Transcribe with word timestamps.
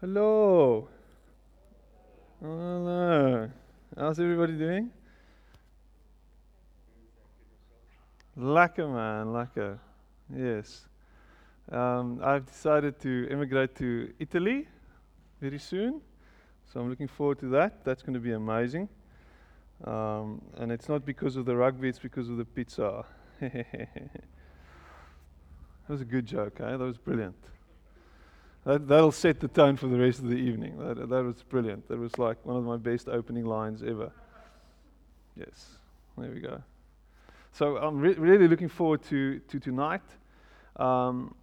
Hello. 0.00 0.86
Hello. 2.40 3.50
How's 3.96 4.20
everybody 4.20 4.52
doing? 4.52 4.92
Lekker 8.36 8.86
man, 8.88 9.32
lekker. 9.32 9.80
Yes. 10.32 10.86
Um, 11.72 12.20
I've 12.22 12.46
decided 12.46 13.00
to 13.00 13.26
immigrate 13.28 13.74
to 13.78 14.14
Italy 14.20 14.68
very 15.40 15.58
soon. 15.58 16.00
So 16.72 16.78
I'm 16.78 16.88
looking 16.88 17.08
forward 17.08 17.40
to 17.40 17.48
that. 17.48 17.84
That's 17.84 18.02
going 18.02 18.14
to 18.14 18.20
be 18.20 18.34
amazing. 18.34 18.88
Um, 19.82 20.40
and 20.58 20.70
it's 20.70 20.88
not 20.88 21.04
because 21.04 21.34
of 21.34 21.44
the 21.44 21.56
rugby, 21.56 21.88
it's 21.88 21.98
because 21.98 22.28
of 22.28 22.36
the 22.36 22.44
pizza. 22.44 23.04
that 23.40 23.56
was 25.88 26.02
a 26.02 26.04
good 26.04 26.24
joke, 26.24 26.60
eh? 26.60 26.76
That 26.76 26.78
was 26.78 26.98
brilliant. 26.98 27.57
That, 28.64 28.88
that'll 28.88 29.12
set 29.12 29.40
the 29.40 29.48
tone 29.48 29.76
for 29.76 29.86
the 29.86 29.98
rest 29.98 30.18
of 30.18 30.28
the 30.28 30.36
evening. 30.36 30.78
That, 30.78 31.08
that 31.08 31.24
was 31.24 31.42
brilliant. 31.48 31.88
That 31.88 31.98
was 31.98 32.18
like 32.18 32.44
one 32.44 32.56
of 32.56 32.64
my 32.64 32.76
best 32.76 33.08
opening 33.08 33.46
lines 33.46 33.82
ever. 33.82 34.12
Yes, 35.36 35.66
there 36.16 36.30
we 36.30 36.40
go. 36.40 36.62
So 37.52 37.76
I'm 37.78 37.98
re- 37.98 38.14
really 38.14 38.48
looking 38.48 38.68
forward 38.68 39.02
to, 39.04 39.38
to 39.38 39.58
tonight. 39.58 40.02
Um, 40.76 41.34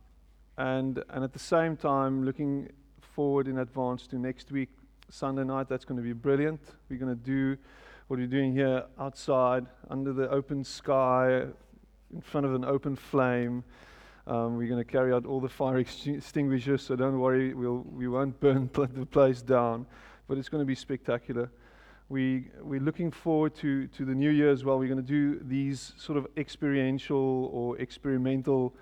and, 0.58 1.04
and 1.10 1.24
at 1.24 1.34
the 1.34 1.40
same 1.40 1.76
time, 1.76 2.26
looking 2.26 2.70
forward 3.02 3.48
in 3.48 3.60
advance 3.60 4.08
to 4.08 4.18
next 4.18 4.52
week, 4.52 4.70
Sunday 5.10 5.44
night. 5.44 5.68
That's 5.70 5.86
going 5.86 5.98
to 5.98 6.04
be 6.04 6.14
brilliant. 6.14 6.62
We're 6.90 7.00
going 7.00 7.18
to 7.18 7.24
do 7.24 7.58
what 8.08 8.20
we're 8.20 8.28
doing 8.28 8.54
here 8.54 8.84
outside, 9.00 9.66
under 9.90 10.14
the 10.14 10.30
open 10.30 10.64
sky, 10.64 11.46
in 12.14 12.22
front 12.22 12.46
of 12.46 12.54
an 12.54 12.64
open 12.64 12.96
flame. 12.96 13.64
Um, 14.28 14.58
we're 14.58 14.68
going 14.68 14.84
to 14.84 14.92
carry 14.92 15.14
out 15.14 15.26
all 15.26 15.40
the 15.40 15.50
fire 15.50 15.78
extinguishers, 15.78 16.82
so 16.82 16.96
don't 16.96 17.20
worry, 17.20 17.54
we'll, 17.54 17.86
we 17.92 18.08
won't 18.08 18.40
burn 18.40 18.70
the 18.74 19.06
place 19.06 19.42
down. 19.42 19.86
But 20.28 20.38
it's 20.38 20.50
going 20.50 20.62
to 20.62 20.66
be 20.66 20.76
spectacular. 20.76 21.52
We, 22.10 22.50
we're 22.62 22.80
looking 22.80 23.12
forward 23.12 23.56
to, 23.56 23.88
to 23.88 24.06
the 24.06 24.14
new 24.14 24.32
year 24.32 24.52
as 24.52 24.64
well. 24.64 24.80
We're 24.80 24.88
going 24.88 25.04
to 25.04 25.04
do 25.04 25.40
these 25.44 25.94
sort 25.98 26.18
of 26.18 26.28
experiential 26.38 27.50
or 27.52 27.78
experimental 27.80 28.74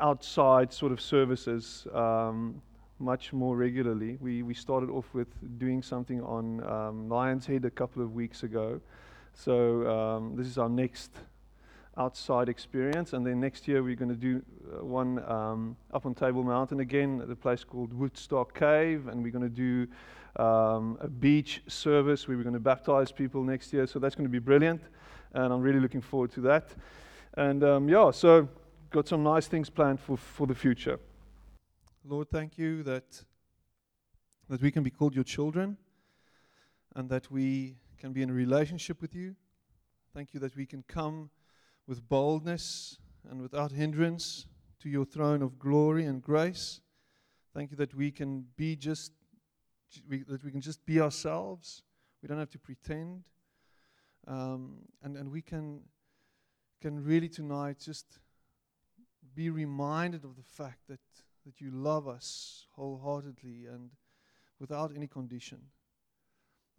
outside 0.00 0.72
sort 0.72 0.92
of 0.92 1.00
services 1.00 1.86
um, 1.94 2.60
much 2.98 3.32
more 3.32 3.56
regularly. 3.56 4.18
We, 4.20 4.42
we 4.42 4.54
started 4.54 4.90
off 4.90 5.06
with 5.12 5.28
doing 5.58 5.82
something 5.82 6.22
on 6.22 6.64
um, 6.64 7.08
Lion's 7.08 7.46
Head 7.46 7.64
a 7.64 7.70
couple 7.70 8.02
of 8.02 8.14
weeks 8.14 8.42
ago. 8.42 8.80
So 9.34 9.88
um, 9.88 10.36
this 10.36 10.46
is 10.46 10.58
our 10.58 10.68
next 10.68 11.10
outside 11.96 12.48
experience. 12.48 13.12
And 13.12 13.26
then 13.26 13.40
next 13.40 13.68
year 13.68 13.82
we're 13.82 13.94
going 13.96 14.10
to 14.10 14.16
do 14.16 14.42
uh, 14.72 14.84
one 14.84 15.22
um, 15.30 15.76
up 15.92 16.06
on 16.06 16.14
Table 16.14 16.42
Mountain 16.42 16.80
again 16.80 17.20
at 17.22 17.30
a 17.30 17.36
place 17.36 17.64
called 17.64 17.92
Woodstock 17.92 18.58
Cave. 18.58 19.08
And 19.08 19.22
we're 19.22 19.32
going 19.32 19.42
to 19.42 19.48
do 19.48 19.86
um, 20.42 20.98
a 21.00 21.08
beach 21.08 21.62
service 21.68 22.26
where 22.26 22.36
we're 22.36 22.42
going 22.42 22.54
to 22.54 22.60
baptize 22.60 23.12
people 23.12 23.42
next 23.42 23.72
year. 23.72 23.86
So 23.86 23.98
that's 23.98 24.14
going 24.14 24.26
to 24.26 24.32
be 24.32 24.38
brilliant. 24.38 24.82
And 25.32 25.52
I'm 25.52 25.60
really 25.60 25.80
looking 25.80 26.00
forward 26.00 26.32
to 26.32 26.40
that. 26.42 26.74
And 27.36 27.64
um, 27.64 27.88
yeah, 27.88 28.10
so 28.10 28.48
got 28.90 29.08
some 29.08 29.22
nice 29.22 29.46
things 29.46 29.70
planned 29.70 30.00
for, 30.00 30.16
for 30.16 30.46
the 30.46 30.54
future. 30.54 30.98
Lord, 32.04 32.30
thank 32.30 32.58
you 32.58 32.82
that, 32.82 33.24
that 34.48 34.60
we 34.60 34.70
can 34.70 34.82
be 34.82 34.90
called 34.90 35.14
your 35.14 35.24
children 35.24 35.76
and 36.94 37.08
that 37.08 37.30
we 37.30 37.76
can 37.98 38.12
be 38.12 38.22
in 38.22 38.30
a 38.30 38.32
relationship 38.32 39.00
with 39.00 39.14
you. 39.14 39.34
Thank 40.14 40.34
you 40.34 40.40
that 40.40 40.54
we 40.54 40.66
can 40.66 40.84
come 40.86 41.30
with 41.86 42.08
boldness 42.08 42.98
and 43.28 43.40
without 43.40 43.72
hindrance 43.72 44.46
to 44.80 44.88
your 44.88 45.04
throne 45.04 45.42
of 45.42 45.58
glory 45.58 46.04
and 46.04 46.22
grace. 46.22 46.80
Thank 47.54 47.70
you 47.70 47.76
that 47.76 47.94
we 47.94 48.10
can 48.10 48.46
be 48.56 48.76
just 48.76 49.12
we, 50.08 50.22
that 50.24 50.42
we 50.42 50.50
can 50.50 50.60
just 50.60 50.84
be 50.84 51.00
ourselves. 51.00 51.82
We 52.20 52.28
don't 52.28 52.38
have 52.38 52.50
to 52.50 52.58
pretend, 52.58 53.24
um, 54.26 54.78
and 55.02 55.16
and 55.16 55.30
we 55.30 55.40
can 55.40 55.82
can 56.80 57.02
really 57.02 57.28
tonight 57.28 57.78
just 57.78 58.18
be 59.34 59.50
reminded 59.50 60.24
of 60.24 60.36
the 60.36 60.42
fact 60.42 60.80
that 60.88 61.00
that 61.44 61.60
you 61.60 61.70
love 61.70 62.08
us 62.08 62.66
wholeheartedly 62.72 63.66
and 63.66 63.90
without 64.58 64.92
any 64.96 65.06
condition. 65.06 65.60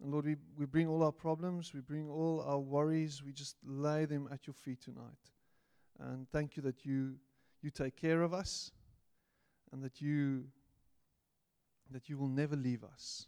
And 0.02 0.12
Lord, 0.12 0.26
we, 0.26 0.36
we 0.56 0.66
bring 0.66 0.88
all 0.88 1.02
our 1.02 1.12
problems, 1.12 1.72
we 1.72 1.80
bring 1.80 2.10
all 2.10 2.44
our 2.46 2.58
worries, 2.58 3.22
we 3.24 3.32
just 3.32 3.56
lay 3.64 4.04
them 4.04 4.28
at 4.30 4.46
your 4.46 4.54
feet 4.54 4.80
tonight. 4.80 5.30
And 5.98 6.28
thank 6.30 6.56
you 6.56 6.62
that 6.64 6.84
you, 6.84 7.14
you 7.62 7.70
take 7.70 7.96
care 7.96 8.22
of 8.22 8.34
us 8.34 8.70
and 9.72 9.82
that 9.82 10.00
you, 10.00 10.44
that 11.90 12.08
you 12.08 12.18
will 12.18 12.28
never 12.28 12.56
leave 12.56 12.84
us. 12.84 13.26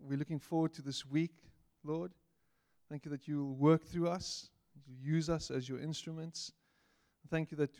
We're 0.00 0.18
looking 0.18 0.40
forward 0.40 0.74
to 0.74 0.82
this 0.82 1.06
week, 1.06 1.34
Lord. 1.84 2.12
Thank 2.88 3.04
you 3.04 3.10
that 3.12 3.26
you 3.26 3.44
will 3.44 3.54
work 3.54 3.84
through 3.84 4.08
us, 4.08 4.50
you 4.86 4.94
use 5.14 5.28
us 5.30 5.50
as 5.50 5.68
your 5.68 5.80
instruments. 5.80 6.52
Thank 7.28 7.50
you 7.50 7.56
that 7.56 7.70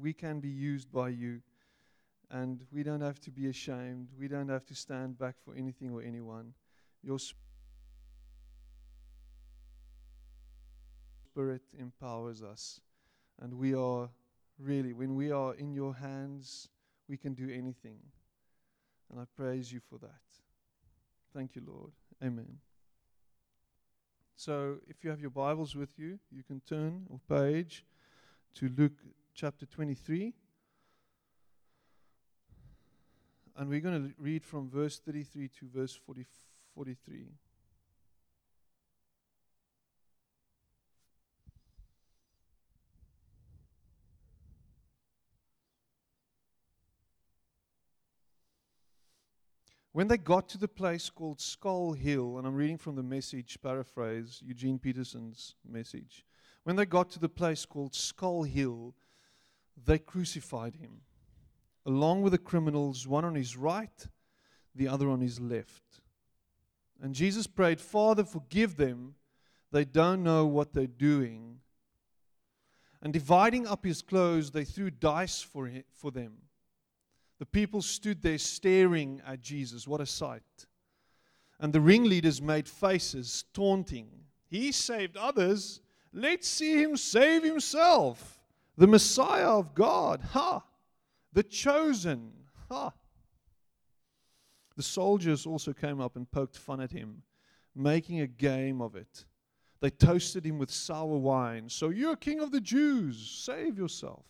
we 0.00 0.12
can 0.12 0.40
be 0.40 0.48
used 0.48 0.90
by 0.90 1.10
you 1.10 1.40
and 2.30 2.64
we 2.72 2.82
don't 2.82 3.00
have 3.00 3.20
to 3.20 3.30
be 3.30 3.46
ashamed. 3.48 4.08
We 4.18 4.28
don't 4.28 4.48
have 4.48 4.66
to 4.66 4.74
stand 4.74 5.18
back 5.18 5.36
for 5.44 5.54
anything 5.54 5.92
or 5.92 6.02
anyone. 6.02 6.54
Your 7.02 7.18
Spirit 11.32 11.62
empowers 11.78 12.42
us. 12.42 12.80
And 13.40 13.54
we 13.54 13.74
are 13.74 14.08
really, 14.58 14.92
when 14.92 15.14
we 15.14 15.30
are 15.30 15.54
in 15.54 15.72
your 15.72 15.94
hands, 15.94 16.68
we 17.08 17.16
can 17.16 17.34
do 17.34 17.48
anything. 17.50 17.98
And 19.10 19.20
I 19.20 19.24
praise 19.36 19.72
you 19.72 19.80
for 19.88 19.98
that. 19.98 20.20
Thank 21.34 21.54
you, 21.54 21.62
Lord. 21.66 21.92
Amen. 22.24 22.58
So, 24.36 24.76
if 24.88 25.04
you 25.04 25.10
have 25.10 25.20
your 25.20 25.30
Bibles 25.30 25.76
with 25.76 25.98
you, 25.98 26.18
you 26.30 26.42
can 26.42 26.60
turn 26.60 27.06
or 27.10 27.20
page 27.28 27.84
to 28.54 28.70
Luke 28.76 28.98
chapter 29.34 29.66
23. 29.66 30.34
And 33.58 33.70
we're 33.70 33.80
going 33.80 34.08
to 34.08 34.14
read 34.18 34.44
from 34.44 34.68
verse 34.68 34.98
33 34.98 35.48
to 35.60 35.66
verse 35.74 35.98
40, 36.06 36.26
43. 36.74 37.26
When 49.92 50.08
they 50.08 50.18
got 50.18 50.50
to 50.50 50.58
the 50.58 50.68
place 50.68 51.08
called 51.08 51.40
Skull 51.40 51.94
Hill, 51.94 52.36
and 52.36 52.46
I'm 52.46 52.54
reading 52.54 52.76
from 52.76 52.96
the 52.96 53.02
message 53.02 53.56
paraphrase, 53.62 54.42
Eugene 54.44 54.78
Peterson's 54.78 55.54
message. 55.66 56.26
When 56.64 56.76
they 56.76 56.84
got 56.84 57.08
to 57.12 57.18
the 57.18 57.30
place 57.30 57.64
called 57.64 57.94
Skull 57.94 58.42
Hill, 58.42 58.94
they 59.82 59.98
crucified 59.98 60.74
him, 60.74 61.00
along 61.86 62.22
with 62.22 62.32
the 62.32 62.38
criminals, 62.38 63.06
one 63.06 63.24
on 63.24 63.34
his 63.34 63.56
right, 63.56 64.06
the 64.74 64.88
other 64.88 65.08
on 65.08 65.20
his 65.20 65.40
left. 65.40 65.82
And 67.00 67.14
Jesus 67.14 67.46
prayed, 67.46 67.80
Father, 67.80 68.24
forgive 68.24 68.76
them. 68.76 69.14
They 69.70 69.84
don't 69.84 70.22
know 70.22 70.46
what 70.46 70.72
they're 70.72 70.86
doing. 70.86 71.60
And 73.02 73.12
dividing 73.12 73.66
up 73.66 73.84
his 73.84 74.02
clothes, 74.02 74.50
they 74.50 74.64
threw 74.64 74.90
dice 74.90 75.40
for, 75.40 75.66
him, 75.66 75.84
for 75.92 76.10
them. 76.10 76.32
The 77.38 77.46
people 77.46 77.82
stood 77.82 78.22
there 78.22 78.38
staring 78.38 79.22
at 79.26 79.42
Jesus. 79.42 79.86
What 79.86 80.00
a 80.00 80.06
sight. 80.06 80.42
And 81.60 81.72
the 81.72 81.80
ringleaders 81.80 82.42
made 82.42 82.68
faces, 82.68 83.44
taunting. 83.52 84.08
He 84.48 84.72
saved 84.72 85.16
others. 85.16 85.80
Let's 86.12 86.48
see 86.48 86.82
him 86.82 86.96
save 86.96 87.42
himself. 87.42 88.40
The 88.76 88.86
Messiah 88.86 89.48
of 89.48 89.74
God. 89.74 90.20
Ha! 90.32 90.62
The 91.36 91.42
chosen. 91.42 92.32
Ha! 92.70 92.94
The 94.74 94.82
soldiers 94.82 95.44
also 95.44 95.74
came 95.74 96.00
up 96.00 96.16
and 96.16 96.30
poked 96.30 96.56
fun 96.56 96.80
at 96.80 96.92
him, 96.92 97.24
making 97.74 98.20
a 98.20 98.26
game 98.26 98.80
of 98.80 98.96
it. 98.96 99.26
They 99.82 99.90
toasted 99.90 100.46
him 100.46 100.58
with 100.58 100.70
sour 100.70 101.18
wine. 101.18 101.68
So 101.68 101.90
you're 101.90 102.16
king 102.16 102.40
of 102.40 102.52
the 102.52 102.60
Jews. 102.62 103.18
Save 103.44 103.76
yourself. 103.76 104.24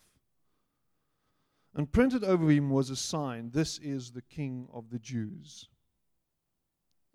And 1.73 1.89
printed 1.89 2.25
over 2.25 2.51
him 2.51 2.69
was 2.71 2.89
a 2.89 2.95
sign 2.97 3.51
This 3.51 3.77
is 3.77 4.11
the 4.11 4.21
king 4.21 4.67
of 4.73 4.89
the 4.89 4.99
Jews. 4.99 5.69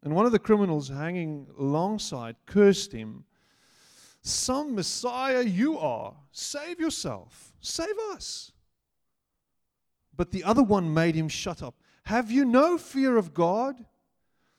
And 0.02 0.14
one 0.14 0.24
of 0.24 0.32
the 0.32 0.38
criminals 0.38 0.88
hanging 0.88 1.48
alongside 1.58 2.36
cursed 2.46 2.92
him 2.92 3.24
some 4.22 4.74
Messiah 4.74 5.42
you 5.42 5.78
are. 5.78 6.14
Save 6.30 6.80
yourself. 6.80 7.52
Save 7.60 7.98
us. 8.14 8.51
But 10.17 10.31
the 10.31 10.44
other 10.44 10.62
one 10.62 10.93
made 10.93 11.14
him 11.14 11.29
shut 11.29 11.62
up. 11.62 11.75
Have 12.05 12.31
you 12.31 12.44
no 12.44 12.79
fear 12.79 13.17
of 13.17 13.32
God? 13.32 13.85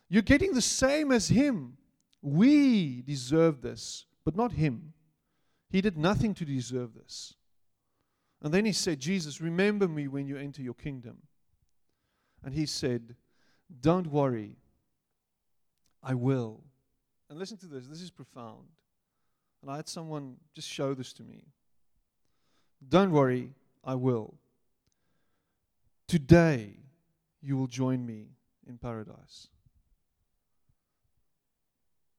You're 0.10 0.22
getting 0.22 0.54
the 0.54 0.62
same 0.62 1.12
as 1.12 1.28
him. 1.28 1.78
We 2.22 3.02
deserve 3.02 3.62
this, 3.62 4.06
but 4.24 4.36
not 4.36 4.54
him. 4.54 4.94
He 5.70 5.82
did 5.82 5.98
nothing 5.98 6.34
to 6.36 6.46
deserve 6.46 6.94
this. 6.94 7.34
And 8.42 8.54
then 8.54 8.66
he 8.66 8.74
said, 8.74 9.00
Jesus, 9.00 9.42
remember 9.42 9.88
me 9.88 10.08
when 10.08 10.28
you 10.28 10.38
enter 10.38 10.62
your 10.62 10.74
kingdom. 10.74 11.18
And 12.44 12.54
he 12.54 12.66
said, 12.66 13.16
Don't 13.82 14.08
worry, 14.08 14.58
I 16.02 16.14
will. 16.14 16.62
And 17.30 17.40
listen 17.40 17.58
to 17.58 17.68
this, 17.68 17.88
this 17.88 18.02
is 18.02 18.12
profound. 18.12 18.68
And 19.62 19.72
I 19.72 19.78
had 19.78 19.88
someone 19.88 20.36
just 20.54 20.68
show 20.68 20.94
this 20.94 21.14
to 21.14 21.24
me. 21.24 21.46
Don't 22.88 23.12
worry, 23.12 23.52
I 23.84 23.96
will. 23.96 24.36
Today, 26.08 26.76
you 27.42 27.58
will 27.58 27.68
join 27.68 28.06
me 28.06 28.28
in 28.68 28.78
paradise. 28.78 29.48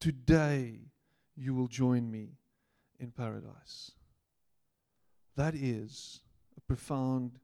Today, 0.00 0.80
you 1.36 1.54
will 1.54 1.68
join 1.68 2.10
me 2.10 2.38
in 2.98 3.10
paradise. 3.10 3.92
That 5.36 5.54
is 5.54 6.20
a 6.56 6.60
profound 6.60 7.38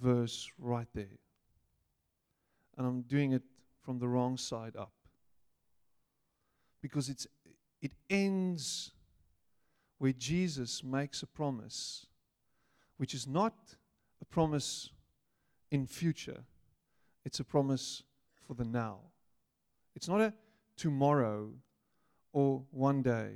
verse 0.00 0.50
right 0.58 0.88
there. 0.94 1.18
And 2.76 2.86
I'm 2.86 3.02
doing 3.02 3.32
it 3.32 3.42
from 3.82 3.98
the 3.98 4.08
wrong 4.08 4.36
side 4.36 4.76
up. 4.76 4.92
Because 6.82 7.08
it's, 7.08 7.26
it 7.80 7.92
ends 8.10 8.90
where 9.98 10.12
Jesus 10.12 10.84
makes 10.84 11.22
a 11.22 11.26
promise, 11.26 12.06
which 12.96 13.14
is 13.14 13.26
not 13.26 13.54
a 14.20 14.24
promise 14.24 14.90
in 15.70 15.86
future, 15.86 16.44
it's 17.24 17.40
a 17.40 17.44
promise 17.44 18.02
for 18.46 18.54
the 18.54 18.64
now. 18.64 18.98
It's 19.94 20.08
not 20.08 20.20
a 20.20 20.32
tomorrow 20.76 21.50
or 22.32 22.62
one 22.70 23.02
day 23.02 23.32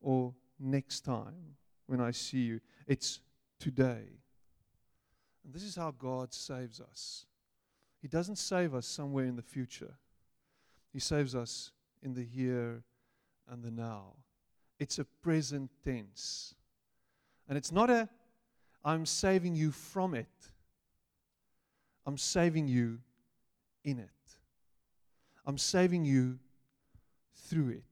or 0.00 0.34
next 0.58 1.00
time 1.00 1.56
when 1.86 2.00
I 2.00 2.10
see 2.10 2.40
you. 2.40 2.60
It's 2.86 3.20
today. 3.58 4.04
And 5.44 5.54
this 5.54 5.62
is 5.62 5.76
how 5.76 5.92
God 5.92 6.32
saves 6.32 6.80
us. 6.80 7.26
He 8.02 8.08
doesn't 8.08 8.36
save 8.36 8.74
us 8.74 8.86
somewhere 8.86 9.24
in 9.24 9.36
the 9.36 9.42
future, 9.42 9.94
He 10.92 11.00
saves 11.00 11.34
us 11.34 11.72
in 12.02 12.14
the 12.14 12.24
here 12.24 12.82
and 13.50 13.62
the 13.62 13.70
now. 13.70 14.14
It's 14.78 14.98
a 14.98 15.04
present 15.04 15.70
tense. 15.82 16.54
And 17.48 17.56
it's 17.56 17.72
not 17.72 17.90
a, 17.90 18.08
I'm 18.84 19.06
saving 19.06 19.56
you 19.56 19.72
from 19.72 20.14
it. 20.14 20.28
I'm 22.08 22.16
saving 22.16 22.68
you 22.68 23.00
in 23.84 23.98
it. 23.98 24.08
I'm 25.44 25.58
saving 25.58 26.06
you 26.06 26.38
through 27.34 27.68
it. 27.68 27.82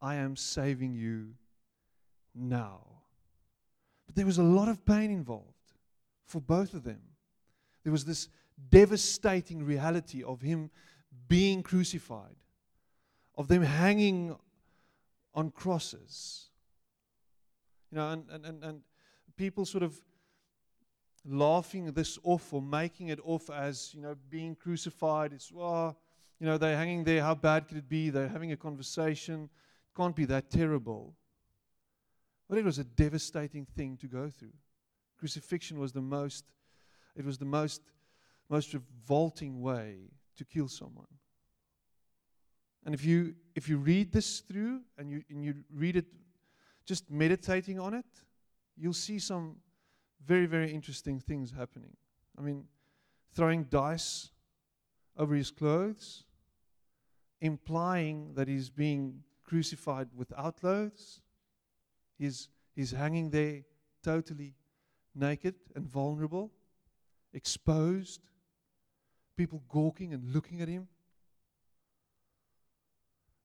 I 0.00 0.14
am 0.14 0.36
saving 0.36 0.94
you 0.94 1.30
now. 2.36 2.86
But 4.06 4.14
there 4.14 4.24
was 4.24 4.38
a 4.38 4.44
lot 4.44 4.68
of 4.68 4.84
pain 4.84 5.10
involved 5.10 5.72
for 6.24 6.40
both 6.40 6.72
of 6.72 6.84
them. 6.84 7.00
There 7.82 7.90
was 7.92 8.04
this 8.04 8.28
devastating 8.70 9.66
reality 9.66 10.22
of 10.22 10.40
him 10.40 10.70
being 11.26 11.64
crucified, 11.64 12.36
of 13.36 13.48
them 13.48 13.62
hanging 13.64 14.36
on 15.34 15.50
crosses. 15.50 16.48
You 17.90 17.98
know, 17.98 18.10
and, 18.10 18.30
and, 18.30 18.46
and, 18.46 18.62
and 18.62 18.82
people 19.36 19.64
sort 19.64 19.82
of 19.82 20.00
laughing 21.24 21.92
this 21.92 22.18
off 22.22 22.52
or 22.52 22.60
making 22.60 23.08
it 23.08 23.20
off 23.24 23.50
as, 23.50 23.94
you 23.94 24.00
know, 24.00 24.16
being 24.28 24.54
crucified. 24.54 25.32
It's, 25.32 25.52
well, 25.52 25.98
you 26.40 26.46
know, 26.46 26.58
they're 26.58 26.76
hanging 26.76 27.04
there. 27.04 27.22
How 27.22 27.34
bad 27.34 27.68
could 27.68 27.76
it 27.76 27.88
be? 27.88 28.10
They're 28.10 28.28
having 28.28 28.52
a 28.52 28.56
conversation. 28.56 29.44
It 29.44 29.96
can't 29.96 30.16
be 30.16 30.24
that 30.26 30.50
terrible. 30.50 31.14
But 32.48 32.58
it 32.58 32.64
was 32.64 32.78
a 32.78 32.84
devastating 32.84 33.66
thing 33.76 33.96
to 33.98 34.06
go 34.06 34.28
through. 34.28 34.52
Crucifixion 35.18 35.78
was 35.78 35.92
the 35.92 36.02
most, 36.02 36.44
it 37.16 37.24
was 37.24 37.38
the 37.38 37.44
most, 37.44 37.82
most 38.48 38.74
revolting 38.74 39.62
way 39.62 40.10
to 40.36 40.44
kill 40.44 40.68
someone. 40.68 41.06
And 42.84 42.94
if 42.94 43.04
you 43.04 43.34
if 43.54 43.68
you 43.68 43.76
read 43.78 44.12
this 44.12 44.40
through 44.40 44.80
and 44.98 45.10
you 45.10 45.22
and 45.30 45.44
you 45.44 45.54
read 45.72 45.96
it 45.96 46.06
just 46.84 47.10
meditating 47.10 47.78
on 47.78 47.94
it, 47.94 48.06
you'll 48.76 48.92
see 48.92 49.18
some 49.18 49.56
very, 50.26 50.46
very 50.46 50.72
interesting 50.72 51.20
things 51.20 51.52
happening. 51.56 51.96
I 52.38 52.42
mean, 52.42 52.64
throwing 53.34 53.64
dice 53.64 54.30
over 55.16 55.34
his 55.34 55.50
clothes, 55.50 56.24
implying 57.40 58.34
that 58.34 58.48
he's 58.48 58.70
being 58.70 59.22
crucified 59.44 60.08
without 60.14 60.60
clothes. 60.60 61.20
He's, 62.18 62.48
he's 62.74 62.92
hanging 62.92 63.30
there 63.30 63.62
totally 64.02 64.54
naked 65.14 65.54
and 65.74 65.86
vulnerable, 65.86 66.50
exposed, 67.34 68.20
people 69.36 69.62
gawking 69.68 70.14
and 70.14 70.32
looking 70.32 70.60
at 70.62 70.68
him. 70.68 70.88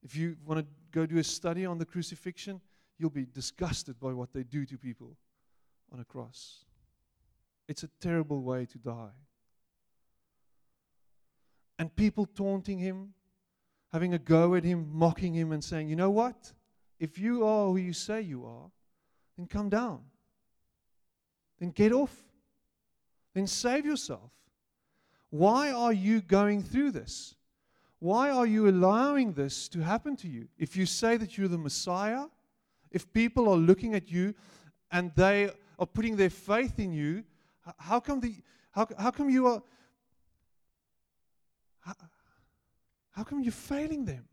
If 0.04 0.16
you 0.16 0.38
want 0.46 0.60
to 0.62 0.68
go 0.92 1.06
do 1.06 1.18
a 1.18 1.24
study 1.24 1.66
on 1.66 1.78
the 1.78 1.86
crucifixion, 1.86 2.62
you'll 2.98 3.10
be 3.10 3.26
disgusted 3.26 4.00
by 4.00 4.14
what 4.14 4.32
they 4.32 4.44
do 4.44 4.66
to 4.66 4.78
people 4.78 5.18
on 5.92 6.00
a 6.00 6.06
cross. 6.06 6.66
It's 7.68 7.84
a 7.84 7.90
terrible 8.00 8.42
way 8.42 8.66
to 8.66 8.78
die. 8.78 9.16
And 11.80 11.96
people 11.96 12.26
taunting 12.26 12.80
him, 12.80 13.14
having 13.92 14.14
a 14.14 14.20
go 14.20 14.56
at 14.56 14.64
him, 14.64 14.90
mocking 14.92 15.34
him, 15.34 15.52
and 15.52 15.64
saying, 15.64 15.90
You 15.90 15.96
know 15.96 16.10
what? 16.10 16.54
If 17.00 17.20
you 17.20 17.46
are 17.46 17.68
who 17.68 17.78
you 17.78 17.94
say 17.94 18.22
you 18.22 18.46
are, 18.46 18.72
then 19.38 19.48
come 19.48 19.70
down. 19.70 20.02
Then 21.60 21.72
get 21.72 21.92
off. 21.92 22.16
Then 23.34 23.46
save 23.46 23.86
yourself. 23.86 24.32
Why 25.30 25.72
are 25.72 25.94
you 25.94 26.22
going 26.22 26.64
through 26.64 26.92
this? 26.92 27.36
Why 28.00 28.30
are 28.30 28.46
you 28.46 28.70
allowing 28.70 29.34
this 29.34 29.68
to 29.70 29.82
happen 29.82 30.16
to 30.18 30.28
you? 30.28 30.48
If 30.58 30.78
you 30.78 30.86
say 30.86 31.18
that 31.18 31.38
you're 31.38 31.48
the 31.48 31.58
Messiah, 31.58 32.26
if 32.92 33.12
people 33.12 33.50
are 33.50 33.58
looking 33.58 33.96
at 33.96 34.10
you 34.10 34.34
and 34.92 35.12
they 35.16 35.50
are 35.78 35.86
putting 35.86 36.16
their 36.16 36.30
faith 36.30 36.80
in 36.80 36.94
you, 36.94 37.24
how 37.78 38.00
come, 38.00 38.20
the, 38.20 38.36
how, 38.72 38.88
how 38.98 39.12
come 39.12 39.30
you 39.30 39.48
are. 39.48 39.62
How, 41.82 41.94
how 43.12 43.24
come 43.24 43.42
you're 43.42 43.52
failing 43.52 44.06
them? 44.06 44.26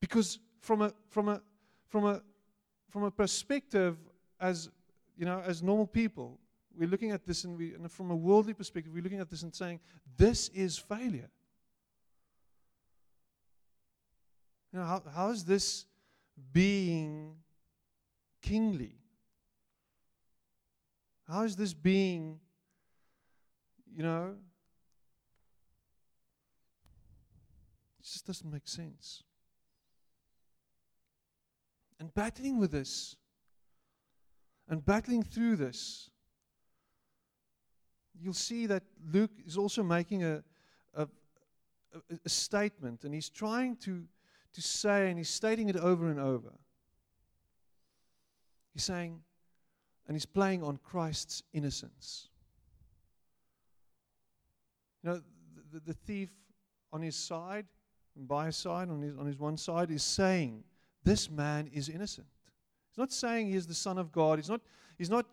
Because 0.00 0.38
from 0.60 0.82
a, 0.82 0.92
from 1.08 1.28
a, 1.28 1.40
from 1.88 2.06
a, 2.06 2.22
from 2.90 3.04
a 3.04 3.10
perspective 3.10 3.96
as, 4.40 4.70
you 5.16 5.24
know, 5.24 5.42
as 5.44 5.62
normal 5.62 5.86
people, 5.86 6.38
we're 6.76 6.88
looking 6.88 7.10
at 7.10 7.26
this 7.26 7.44
and, 7.44 7.58
we, 7.58 7.74
and 7.74 7.90
from 7.90 8.10
a 8.10 8.16
worldly 8.16 8.54
perspective, 8.54 8.92
we're 8.92 9.02
looking 9.02 9.20
at 9.20 9.28
this 9.28 9.42
and 9.42 9.54
saying, 9.54 9.80
this 10.16 10.48
is 10.50 10.78
failure. 10.78 11.30
You 14.72 14.78
know, 14.78 14.84
how, 14.84 15.02
how 15.12 15.30
is 15.30 15.44
this 15.44 15.86
being 16.52 17.34
kingly? 18.40 18.99
How 21.30 21.44
is 21.44 21.54
this 21.54 21.72
being, 21.72 22.40
you 23.94 24.02
know, 24.02 24.34
it 28.00 28.04
just 28.04 28.26
doesn't 28.26 28.50
make 28.50 28.66
sense. 28.66 29.22
And 32.00 32.12
battling 32.12 32.58
with 32.58 32.72
this, 32.72 33.14
and 34.68 34.84
battling 34.84 35.22
through 35.22 35.54
this, 35.56 36.10
you'll 38.20 38.34
see 38.34 38.66
that 38.66 38.82
Luke 39.12 39.30
is 39.46 39.56
also 39.56 39.84
making 39.84 40.24
a, 40.24 40.42
a, 40.94 41.06
a, 42.24 42.28
statement, 42.28 43.04
and 43.04 43.14
he's 43.14 43.28
trying 43.28 43.76
to, 43.76 44.02
to 44.52 44.62
say, 44.62 45.08
and 45.10 45.18
he's 45.18 45.30
stating 45.30 45.68
it 45.68 45.76
over 45.76 46.08
and 46.08 46.18
over. 46.18 46.50
He's 48.72 48.84
saying, 48.84 49.20
and 50.10 50.16
he's 50.16 50.26
playing 50.26 50.60
on 50.64 50.76
Christ's 50.82 51.44
innocence. 51.52 52.30
You 55.04 55.10
know, 55.10 55.22
the, 55.72 55.78
the 55.86 55.92
thief 55.92 56.30
on 56.92 57.00
his 57.00 57.14
side, 57.14 57.64
by 58.16 58.46
his 58.46 58.56
side, 58.56 58.90
on 58.90 59.02
his, 59.02 59.16
on 59.16 59.24
his 59.24 59.38
one 59.38 59.56
side, 59.56 59.88
is 59.88 60.02
saying, 60.02 60.64
This 61.04 61.30
man 61.30 61.70
is 61.72 61.88
innocent. 61.88 62.26
He's 62.90 62.98
not 62.98 63.12
saying 63.12 63.46
he 63.46 63.54
is 63.54 63.68
the 63.68 63.74
Son 63.74 63.98
of 63.98 64.10
God. 64.10 64.40
He's 64.40 64.48
not, 64.48 64.60
he's 64.98 65.10
not 65.10 65.26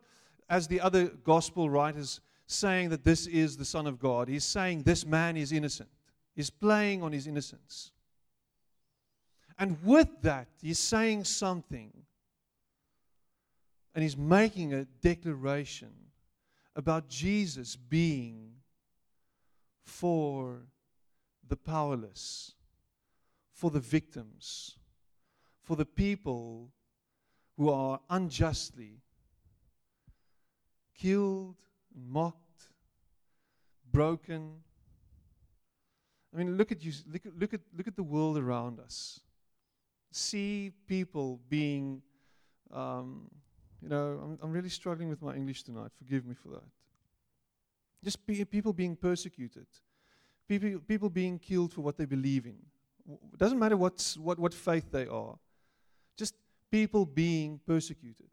as 0.47 0.67
the 0.67 0.79
other 0.79 1.05
gospel 1.23 1.71
writers, 1.71 2.21
saying 2.45 2.89
that 2.89 3.03
this 3.03 3.25
is 3.25 3.57
the 3.57 3.65
Son 3.65 3.87
of 3.87 3.97
God. 3.97 4.27
He's 4.27 4.45
saying 4.45 4.83
this 4.83 5.07
man 5.07 5.37
is 5.37 5.51
innocent. 5.51 5.89
He's 6.35 6.51
playing 6.51 7.01
on 7.01 7.13
his 7.13 7.25
innocence. 7.25 7.93
And 9.57 9.75
with 9.83 10.21
that, 10.21 10.49
he's 10.61 10.77
saying 10.77 11.23
something. 11.23 11.91
And 13.97 14.03
he's 14.03 14.15
making 14.15 14.75
a 14.75 14.85
declaration 15.01 15.89
about 16.75 17.09
Jesus 17.09 17.75
being 17.75 18.51
for 19.85 20.67
the 21.49 21.55
powerless, 21.55 22.51
for 23.51 23.71
the 23.71 23.79
victims, 23.79 24.75
for 25.63 25.75
the 25.75 25.83
people 25.83 26.69
who 27.57 27.71
are 27.71 27.99
unjustly 28.07 29.01
killed, 30.95 31.55
mocked, 31.95 32.65
broken. 33.91 34.57
I 36.31 36.37
mean, 36.37 36.55
look 36.55 36.71
at 36.71 36.83
you. 36.83 36.93
Look 37.11 37.25
at, 37.25 37.35
look 37.35 37.53
at, 37.55 37.61
look 37.75 37.87
at 37.87 37.95
the 37.95 38.03
world 38.03 38.37
around 38.37 38.79
us. 38.79 39.21
See 40.11 40.71
people 40.85 41.39
being, 41.49 42.03
um, 42.71 43.31
you 43.81 43.89
know, 43.89 44.19
I'm, 44.23 44.39
I'm 44.41 44.51
really 44.51 44.69
struggling 44.69 45.09
with 45.09 45.21
my 45.21 45.35
English 45.35 45.63
tonight. 45.63 45.91
Forgive 45.97 46.25
me 46.25 46.33
for 46.33 46.49
that. 46.49 46.63
Just 48.03 48.25
be, 48.25 48.43
people 48.45 48.73
being 48.73 48.95
persecuted, 48.95 49.67
people, 50.47 50.79
people 50.87 51.09
being 51.09 51.39
killed 51.39 51.73
for 51.73 51.81
what 51.81 51.97
they 51.97 52.05
believe 52.05 52.45
in. 52.45 52.57
It 53.09 53.39
doesn't 53.39 53.59
matter 53.59 53.77
what's, 53.77 54.17
what, 54.17 54.37
what 54.37 54.53
faith 54.53 54.91
they 54.91 55.07
are. 55.07 55.37
Just 56.17 56.35
people 56.71 57.05
being 57.05 57.59
persecuted 57.65 58.27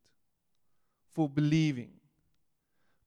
for 1.13 1.29
believing. 1.29 1.93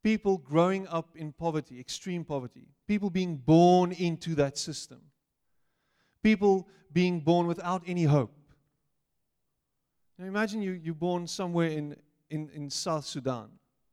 People 0.03 0.37
growing 0.37 0.87
up 0.87 1.09
in 1.15 1.33
poverty, 1.33 1.79
extreme 1.79 2.23
poverty. 2.23 2.69
People 2.87 3.09
being 3.09 3.35
born 3.35 3.91
into 3.91 4.35
that 4.35 4.57
system. 4.57 5.01
People 6.23 6.67
being 6.93 7.19
born 7.19 7.47
without 7.47 7.83
any 7.85 8.03
hope. 8.03 8.33
Now 10.17 10.25
imagine 10.25 10.61
you, 10.61 10.71
you're 10.71 10.95
born 10.95 11.27
somewhere 11.27 11.69
in, 11.69 11.95
in, 12.29 12.49
in 12.53 12.69
South 12.69 13.05
Sudan, 13.05 13.49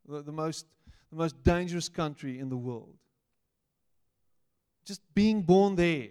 the, 0.06 0.22
the, 0.22 0.32
most, 0.32 0.66
the 1.10 1.16
most 1.16 1.42
dangerous 1.42 1.88
country 1.88 2.38
in 2.38 2.48
the 2.48 2.56
world. 2.56 2.94
Just 4.84 5.00
being 5.14 5.42
born 5.42 5.76
there, 5.76 6.08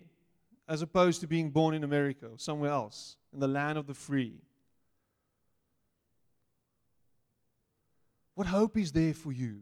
as 0.68 0.82
opposed 0.82 1.22
to 1.22 1.28
being 1.28 1.50
born 1.50 1.76
in 1.76 1.84
America 1.84 2.28
or 2.28 2.40
somewhere 2.40 2.72
else, 2.72 3.18
in 3.34 3.40
the 3.40 3.48
land 3.48 3.78
of 3.78 3.88
the 3.88 3.94
free. 3.94 4.36
What 8.36 8.48
hope 8.48 8.78
is 8.78 8.92
there 8.92 9.14
for 9.14 9.32
you? 9.32 9.62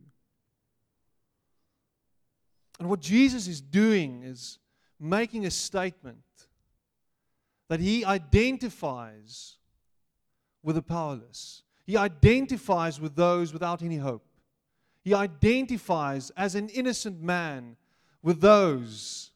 And 2.79 2.89
what 2.89 2.99
Jesus 2.99 3.47
is 3.47 3.61
doing 3.61 4.23
is 4.23 4.57
making 4.99 5.45
a 5.45 5.51
statement 5.51 6.17
that 7.69 7.79
he 7.79 8.05
identifies 8.05 9.57
with 10.63 10.75
the 10.75 10.81
powerless. 10.81 11.63
He 11.85 11.97
identifies 11.97 12.99
with 12.99 13.15
those 13.15 13.53
without 13.53 13.81
any 13.81 13.97
hope. 13.97 14.25
He 15.03 15.13
identifies 15.13 16.31
as 16.37 16.55
an 16.55 16.69
innocent 16.69 17.21
man 17.21 17.75
with 18.21 18.41
those 18.41 19.31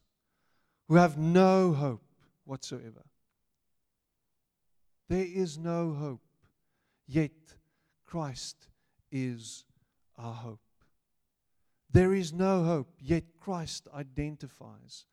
who 0.88 0.94
have 0.94 1.18
no 1.18 1.72
hope 1.72 2.04
whatsoever. 2.44 3.02
There 5.08 5.26
is 5.26 5.58
no 5.58 5.92
hope, 5.92 6.22
yet 7.06 7.32
Christ 8.04 8.68
is 9.10 9.64
our 10.16 10.32
hope. 10.32 10.60
There 11.90 12.14
is 12.14 12.32
no 12.32 12.64
hope, 12.64 12.94
yet 13.00 13.24
Christ 13.40 13.88
identifies 13.94 15.06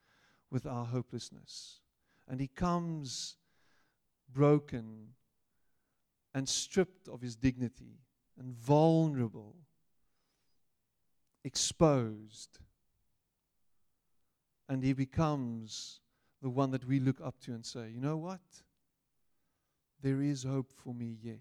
with 0.50 0.66
our 0.66 0.86
hopelessness. 0.86 1.80
And 2.28 2.40
he 2.40 2.48
comes 2.48 3.38
broken 4.32 5.10
and 6.34 6.48
stripped 6.48 7.08
of 7.08 7.22
his 7.22 7.36
dignity 7.36 8.00
and 8.40 8.54
vulnerable, 8.54 9.56
exposed. 11.44 12.60
And 14.68 14.84
he 14.84 14.94
becomes 14.94 16.00
the 16.42 16.50
one 16.50 16.72
that 16.72 16.86
we 16.86 17.00
look 17.00 17.22
up 17.22 17.40
to 17.42 17.52
and 17.52 17.66
say, 17.66 17.90
you 17.94 18.00
know 18.00 18.18
what? 18.18 18.42
There 20.02 20.22
is 20.22 20.44
hope 20.44 20.72
for 20.72 20.94
me 20.94 21.18
yet. 21.22 21.40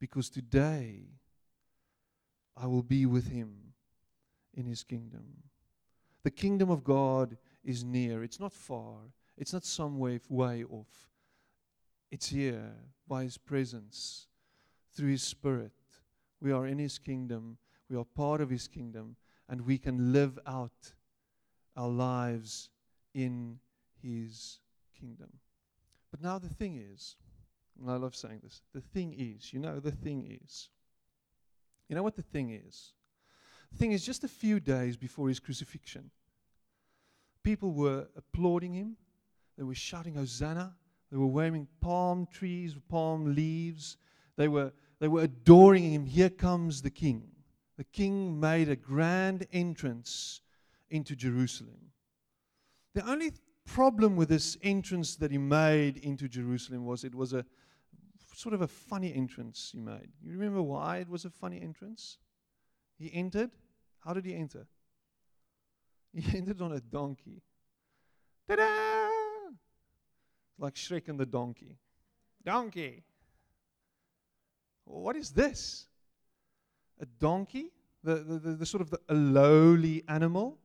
Because 0.00 0.28
today 0.30 1.02
I 2.56 2.66
will 2.66 2.82
be 2.82 3.06
with 3.06 3.30
him 3.30 3.74
in 4.54 4.66
his 4.66 4.82
kingdom. 4.82 5.24
The 6.22 6.30
kingdom 6.30 6.70
of 6.70 6.84
God 6.84 7.36
is 7.62 7.84
near, 7.84 8.22
it's 8.22 8.40
not 8.40 8.52
far, 8.52 8.96
it's 9.36 9.52
not 9.52 9.64
some 9.64 9.98
way, 9.98 10.20
way 10.28 10.64
off. 10.64 11.13
It's 12.14 12.28
here 12.28 12.70
by 13.08 13.24
His 13.24 13.38
presence, 13.38 14.28
through 14.92 15.10
His 15.10 15.24
Spirit. 15.24 15.72
We 16.40 16.52
are 16.52 16.64
in 16.64 16.78
His 16.78 16.96
kingdom, 16.96 17.58
we 17.90 17.96
are 17.96 18.04
part 18.04 18.40
of 18.40 18.50
His 18.50 18.68
kingdom, 18.68 19.16
and 19.48 19.62
we 19.62 19.78
can 19.78 20.12
live 20.12 20.38
out 20.46 20.92
our 21.76 21.88
lives 21.88 22.70
in 23.14 23.58
His 24.00 24.60
kingdom. 24.96 25.40
But 26.12 26.22
now 26.22 26.38
the 26.38 26.48
thing 26.48 26.76
is, 26.76 27.16
and 27.80 27.90
I 27.90 27.96
love 27.96 28.14
saying 28.14 28.42
this, 28.44 28.62
the 28.72 28.80
thing 28.80 29.16
is, 29.18 29.52
you 29.52 29.58
know, 29.58 29.80
the 29.80 29.90
thing 29.90 30.38
is, 30.40 30.68
you 31.88 31.96
know 31.96 32.04
what 32.04 32.14
the 32.14 32.22
thing 32.22 32.50
is? 32.50 32.92
The 33.72 33.78
thing 33.78 33.90
is, 33.90 34.06
just 34.06 34.22
a 34.22 34.28
few 34.28 34.60
days 34.60 34.96
before 34.96 35.26
his 35.26 35.40
crucifixion, 35.40 36.12
people 37.42 37.72
were 37.72 38.06
applauding 38.16 38.72
him, 38.72 38.98
they 39.58 39.64
were 39.64 39.74
shouting, 39.74 40.14
Hosanna, 40.14 40.76
they 41.10 41.16
were 41.16 41.26
waving 41.26 41.68
palm 41.80 42.26
trees, 42.32 42.74
palm 42.88 43.34
leaves. 43.34 43.96
They 44.36 44.48
were, 44.48 44.72
they 45.00 45.08
were 45.08 45.22
adoring 45.22 45.92
him. 45.92 46.06
Here 46.06 46.30
comes 46.30 46.82
the 46.82 46.90
king. 46.90 47.28
The 47.76 47.84
king 47.84 48.38
made 48.38 48.68
a 48.68 48.76
grand 48.76 49.46
entrance 49.52 50.40
into 50.90 51.16
Jerusalem. 51.16 51.92
The 52.94 53.08
only 53.08 53.32
problem 53.66 54.16
with 54.16 54.28
this 54.28 54.56
entrance 54.62 55.16
that 55.16 55.30
he 55.30 55.38
made 55.38 55.96
into 55.98 56.28
Jerusalem 56.28 56.84
was 56.84 57.04
it 57.04 57.14
was 57.14 57.32
a 57.32 57.44
sort 58.34 58.54
of 58.54 58.62
a 58.62 58.68
funny 58.68 59.14
entrance 59.14 59.70
he 59.72 59.80
made. 59.80 60.08
You 60.22 60.32
remember 60.32 60.62
why 60.62 60.98
it 60.98 61.08
was 61.08 61.24
a 61.24 61.30
funny 61.30 61.60
entrance? 61.60 62.18
He 62.98 63.12
entered. 63.12 63.50
How 64.00 64.12
did 64.12 64.24
he 64.24 64.34
enter? 64.34 64.66
He 66.12 66.38
entered 66.38 66.60
on 66.60 66.72
a 66.72 66.80
donkey. 66.80 67.42
Ta 68.48 68.56
da! 68.56 68.93
Like 70.58 70.74
Shrek 70.74 71.08
and 71.08 71.18
the 71.18 71.26
donkey. 71.26 71.78
Donkey. 72.44 73.02
What 74.84 75.16
is 75.16 75.30
this? 75.30 75.86
A 77.00 77.06
donkey? 77.06 77.70
The, 78.02 78.16
the, 78.16 78.38
the, 78.38 78.50
the 78.56 78.66
sort 78.66 78.82
of 78.82 78.90
the, 78.90 79.00
a 79.08 79.14
lowly 79.14 80.04
animal? 80.08 80.58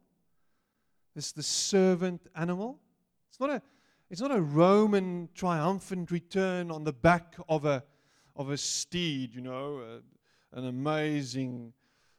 This 1.15 1.31
the 1.31 1.43
servant 1.43 2.27
animal? 2.35 2.79
It's 3.29 3.39
not 3.39 3.49
a 3.49 3.61
it's 4.09 4.21
not 4.21 4.31
a 4.31 4.41
Roman 4.41 5.29
triumphant 5.35 6.09
return 6.09 6.71
on 6.71 6.83
the 6.83 6.93
back 6.93 7.35
of 7.47 7.65
a 7.65 7.83
of 8.35 8.49
a 8.49 8.57
steed, 8.57 9.35
you 9.35 9.41
know, 9.41 9.79
a, 9.79 10.57
an 10.57 10.67
amazing 10.67 11.73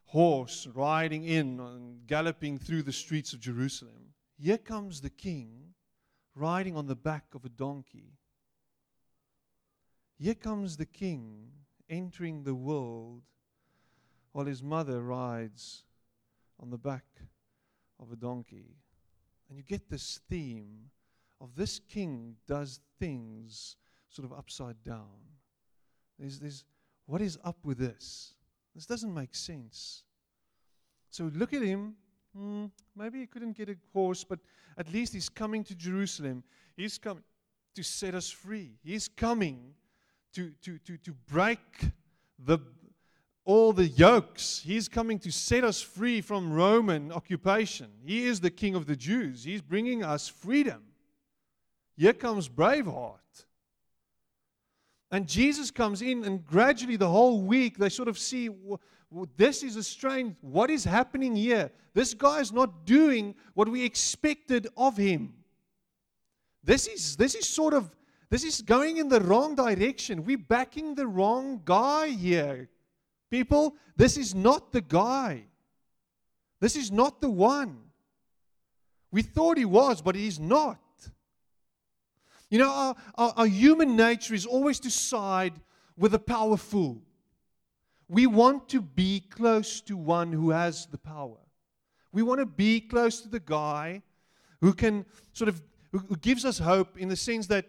horse 0.05 0.69
riding 0.75 1.25
in 1.25 1.61
and 1.61 2.07
galloping 2.07 2.59
through 2.59 2.83
the 2.83 2.93
streets 2.93 3.33
of 3.33 3.41
Jerusalem. 3.41 4.13
Here 4.39 4.59
comes 4.59 5.01
the 5.01 5.11
king 5.11 5.75
riding 6.35 6.77
on 6.77 6.87
the 6.87 6.97
back 6.97 7.25
of 7.35 7.45
a 7.45 7.49
donkey. 7.49 8.15
Here 10.19 10.35
comes 10.35 10.77
the 10.77 10.87
king 10.87 11.49
entering 11.89 12.45
the 12.45 12.55
world 12.55 13.23
while 14.33 14.47
his 14.47 14.63
mother 14.63 15.03
rides 15.03 15.85
on 16.61 16.71
the 16.71 16.79
back 16.79 17.05
of 17.99 18.13
a 18.13 18.17
donkey. 18.17 18.77
And 19.49 19.59
you 19.59 19.65
get 19.65 19.91
this 19.91 20.21
theme 20.29 20.91
of 21.41 21.57
this 21.57 21.81
king 21.89 22.37
does 22.47 22.81
things 22.99 23.77
sort 24.09 24.31
of 24.31 24.37
upside 24.37 24.83
down. 24.85 25.09
There's, 26.19 26.39
there's, 26.39 26.65
what 27.07 27.23
is 27.23 27.39
up 27.45 27.57
with 27.65 27.79
this? 27.79 28.35
This 28.75 28.87
doesn't 28.87 29.13
make 29.13 29.35
sense. 29.35 30.05
So 31.11 31.31
look 31.35 31.53
at 31.53 31.63
him 31.63 31.95
Hmm, 32.37 32.67
maybe 32.95 33.21
he 33.21 33.27
couldn't 33.27 33.57
get 33.57 33.69
a 33.69 33.77
horse, 33.93 34.25
but 34.25 34.39
at 34.77 34.93
least 34.93 35.13
he's 35.13 35.29
coming 35.29 35.65
to 35.65 35.75
Jerusalem. 35.75 36.45
He's 36.77 36.99
coming 36.99 37.25
to 37.75 37.83
set 37.83 38.15
us 38.15 38.31
free. 38.31 38.77
He's 38.83 39.09
coming 39.09 39.75
to, 40.35 40.53
to, 40.63 40.79
to, 40.79 40.97
to 40.99 41.13
break 41.29 41.59
the, 42.39 42.59
all 43.45 43.73
the 43.73 43.89
yokes. 43.89 44.63
He's 44.65 44.89
coming 44.89 45.19
to 45.21 45.33
set 45.33 45.65
us 45.65 45.83
free 45.83 46.21
from 46.21 46.53
Roman 46.53 47.11
occupation. 47.11 47.89
He 48.05 48.27
is 48.27 48.41
the 48.41 48.51
King 48.51 48.75
of 48.75 48.87
the 48.87 48.97
Jews. 48.97 49.45
He's 49.45 49.63
bringing 49.63 50.05
us 50.05 50.29
freedom. 50.29 50.83
Here 51.97 52.13
comes 52.13 52.49
Braveheart. 52.49 53.19
And 55.11 55.27
Jesus 55.27 55.73
comes 55.73 56.03
in, 56.03 56.25
and 56.25 56.47
gradually 56.47 56.97
the 56.97 57.09
whole 57.09 57.43
week 57.43 57.77
they 57.77 57.89
sort 57.89 58.09
of 58.09 58.17
see 58.17 58.49
this 59.37 59.63
is 59.63 59.77
a 59.77 59.83
strange, 59.83 60.37
what 60.41 60.71
is 60.71 60.85
happening 60.85 61.35
here? 61.35 61.71
This 61.95 62.15
guy 62.15 62.41
is 62.41 62.53
not 62.53 62.87
doing 62.87 63.35
what 63.55 63.69
we 63.69 63.85
expected 63.85 64.69
of 64.77 64.97
him. 64.97 65.35
This 66.63 66.87
is, 66.87 67.17
this 67.17 67.35
is 67.35 67.49
sort 67.49 67.75
of, 67.75 67.91
this 68.29 68.45
is 68.45 68.63
going 68.63 68.99
in 68.99 69.09
the 69.09 69.21
wrong 69.21 69.57
direction. 69.57 70.25
We're 70.25 70.39
backing 70.39 70.95
the 70.95 71.07
wrong 71.07 71.63
guy 71.65 72.09
here. 72.09 72.69
People, 73.31 73.75
this 73.97 74.17
is 74.17 74.35
not 74.35 74.71
the 74.73 74.81
guy. 74.81 75.45
This 76.61 76.77
is 76.77 76.93
not 76.93 77.21
the 77.21 77.31
one. 77.31 77.79
We 79.11 79.23
thought 79.23 79.59
he 79.59 79.65
was, 79.65 80.01
but 80.03 80.15
he's 80.15 80.39
not. 80.39 80.79
You 82.49 82.59
know, 82.59 82.71
our, 82.71 82.97
our, 83.17 83.33
our 83.39 83.47
human 83.47 83.97
nature 83.97 84.35
is 84.35 84.47
always 84.47 84.79
to 84.81 84.91
side 84.91 85.55
with 85.97 86.13
the 86.13 86.19
powerful. 86.19 87.03
We 88.11 88.27
want 88.27 88.69
to 88.71 88.83
be 88.83 89.21
close 89.21 89.81
to 89.83 89.97
one 89.97 90.33
who 90.33 90.51
has 90.51 90.87
the 90.87 90.99
power. 90.99 91.37
We 92.11 92.25
want 92.25 92.41
to 92.41 92.47
be 92.47 92.81
close 92.81 93.21
to 93.21 93.29
the 93.29 93.39
guy 93.39 94.03
who 94.61 94.73
can 94.73 95.07
sort 95.33 95.49
of 95.49 95.63
who 95.93 96.17
gives 96.17 96.45
us 96.45 96.59
hope 96.59 96.99
in 96.99 97.09
the 97.09 97.15
sense 97.15 97.47
that 97.47 97.67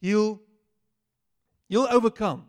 he'll 0.00 0.40
he'll 1.68 1.86
overcome. 1.90 2.46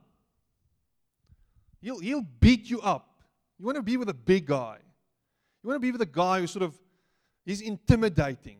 He'll 1.82 2.00
he'll 2.00 2.25
beat 2.39 2.70
you 2.70 2.80
up. 2.80 3.22
You 3.60 3.65
want 3.65 3.75
to 3.75 3.84
be 3.84 3.98
with 3.98 4.08
a 4.08 4.13
big 4.13 4.46
guy. 4.46 4.77
You 5.62 5.68
want 5.68 5.75
to 5.75 5.86
be 5.86 5.92
with 5.92 6.01
a 6.01 6.06
guy 6.06 6.39
who 6.39 6.48
sort 6.48 6.63
of 6.63 6.80
is 7.46 7.60
intimidating. 7.60 8.60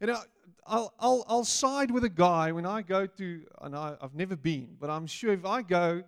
You 0.00 0.06
know, 0.06 0.20
I'll, 0.64 0.94
I'll, 1.00 1.24
I'll 1.26 1.44
side 1.44 1.90
with 1.90 2.04
a 2.04 2.08
guy 2.08 2.52
when 2.52 2.66
I 2.66 2.82
go 2.82 3.06
to, 3.06 3.42
and 3.62 3.74
I, 3.74 3.96
I've 4.00 4.14
never 4.14 4.36
been, 4.36 4.76
but 4.78 4.90
I'm 4.90 5.08
sure 5.08 5.32
if 5.32 5.44
I 5.44 5.62
go 5.62 6.04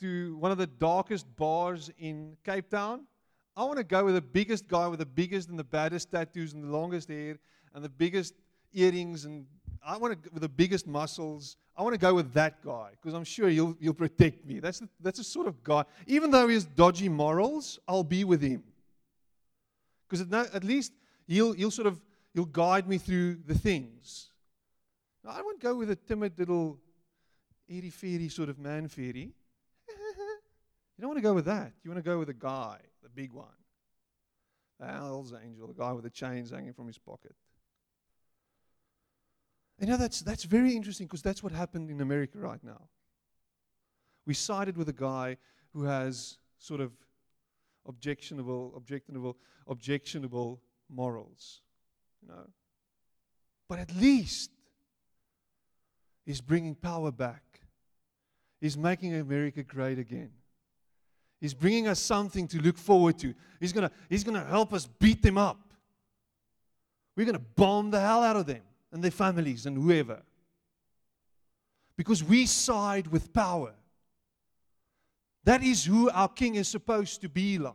to 0.00 0.36
one 0.36 0.50
of 0.50 0.58
the 0.58 0.66
darkest 0.66 1.26
bars 1.36 1.90
in 1.98 2.36
Cape 2.44 2.68
Town, 2.70 3.06
I 3.56 3.64
want 3.64 3.78
to 3.78 3.84
go 3.84 4.04
with 4.04 4.14
the 4.14 4.22
biggest 4.22 4.68
guy 4.68 4.86
with 4.86 5.00
the 5.00 5.06
biggest 5.06 5.48
and 5.48 5.58
the 5.58 5.64
baddest 5.64 6.12
tattoos 6.12 6.52
and 6.52 6.62
the 6.62 6.68
longest 6.68 7.08
hair 7.08 7.38
and 7.74 7.84
the 7.84 7.88
biggest 7.88 8.34
earrings 8.72 9.24
and 9.24 9.46
I 9.84 9.96
want 9.96 10.12
to 10.12 10.16
go 10.16 10.30
with 10.34 10.42
the 10.42 10.48
biggest 10.48 10.86
muscles. 10.86 11.56
I 11.76 11.82
want 11.82 11.94
to 11.94 11.98
go 11.98 12.14
with 12.14 12.32
that 12.34 12.62
guy 12.64 12.90
because 12.92 13.14
I'm 13.14 13.24
sure 13.24 13.48
he'll 13.48 13.76
he'll 13.80 13.94
protect 13.94 14.44
me. 14.44 14.60
That's 14.60 14.80
the, 14.80 14.88
that's 15.00 15.18
the 15.18 15.24
sort 15.24 15.46
of 15.46 15.62
guy. 15.62 15.84
Even 16.06 16.30
though 16.30 16.46
he 16.48 16.54
has 16.54 16.64
dodgy 16.64 17.08
morals, 17.08 17.78
I'll 17.88 18.04
be 18.04 18.24
with 18.24 18.42
him 18.42 18.62
because 20.08 20.20
at, 20.20 20.54
at 20.54 20.64
least 20.64 20.92
he'll 21.26 21.52
he'll 21.52 21.70
sort 21.70 21.86
of 21.86 22.00
he'll 22.34 22.44
guide 22.44 22.88
me 22.88 22.98
through 22.98 23.38
the 23.46 23.54
things. 23.54 24.30
Now, 25.24 25.30
I 25.30 25.42
won't 25.42 25.60
go 25.60 25.74
with 25.76 25.90
a 25.90 25.96
timid 25.96 26.38
little 26.38 26.78
airy 27.68 27.90
fairy 27.90 28.28
sort 28.28 28.48
of 28.48 28.58
man 28.58 28.88
fairy. 28.88 29.32
You 30.98 31.02
don't 31.02 31.10
want 31.10 31.18
to 31.18 31.22
go 31.22 31.32
with 31.32 31.44
that. 31.44 31.72
You 31.84 31.90
want 31.90 32.04
to 32.04 32.10
go 32.10 32.18
with 32.18 32.28
a 32.28 32.34
guy, 32.34 32.78
the 33.04 33.08
big 33.08 33.32
one. 33.32 33.46
The 34.80 34.86
Hell's 34.86 35.32
angel, 35.32 35.68
the 35.68 35.74
guy 35.74 35.92
with 35.92 36.02
the 36.02 36.10
chains 36.10 36.50
hanging 36.50 36.72
from 36.72 36.88
his 36.88 36.98
pocket. 36.98 37.36
You 39.80 39.86
know, 39.86 39.96
that's, 39.96 40.22
that's 40.22 40.42
very 40.42 40.74
interesting 40.74 41.06
because 41.06 41.22
that's 41.22 41.40
what 41.40 41.52
happened 41.52 41.88
in 41.88 42.00
America 42.00 42.38
right 42.38 42.62
now. 42.64 42.88
We 44.26 44.34
sided 44.34 44.76
with 44.76 44.88
a 44.88 44.92
guy 44.92 45.36
who 45.72 45.84
has 45.84 46.38
sort 46.58 46.80
of 46.80 46.90
objectionable, 47.86 48.72
objectionable, 48.76 49.36
objectionable 49.68 50.60
morals. 50.90 51.60
You 52.22 52.28
know? 52.28 52.46
But 53.68 53.78
at 53.78 53.94
least 53.94 54.50
he's 56.26 56.40
bringing 56.40 56.74
power 56.74 57.12
back. 57.12 57.60
He's 58.60 58.76
making 58.76 59.14
America 59.14 59.62
great 59.62 60.00
again. 60.00 60.32
He's 61.40 61.54
bringing 61.54 61.86
us 61.86 62.00
something 62.00 62.48
to 62.48 62.60
look 62.60 62.76
forward 62.76 63.18
to. 63.20 63.34
He's 63.60 63.72
going 63.72 63.88
to 63.88 63.94
he's 64.08 64.24
going 64.24 64.40
to 64.40 64.48
help 64.48 64.72
us 64.72 64.86
beat 64.86 65.22
them 65.22 65.38
up. 65.38 65.60
We're 67.16 67.24
going 67.24 67.36
to 67.36 67.44
bomb 67.56 67.90
the 67.90 68.00
hell 68.00 68.22
out 68.22 68.36
of 68.36 68.46
them 68.46 68.62
and 68.92 69.02
their 69.02 69.10
families 69.10 69.66
and 69.66 69.76
whoever. 69.76 70.22
Because 71.96 72.22
we 72.22 72.46
side 72.46 73.08
with 73.08 73.32
power. 73.32 73.74
That 75.44 75.62
is 75.62 75.84
who 75.84 76.10
our 76.10 76.28
king 76.28 76.56
is 76.56 76.68
supposed 76.68 77.20
to 77.22 77.28
be 77.28 77.58
like. 77.58 77.74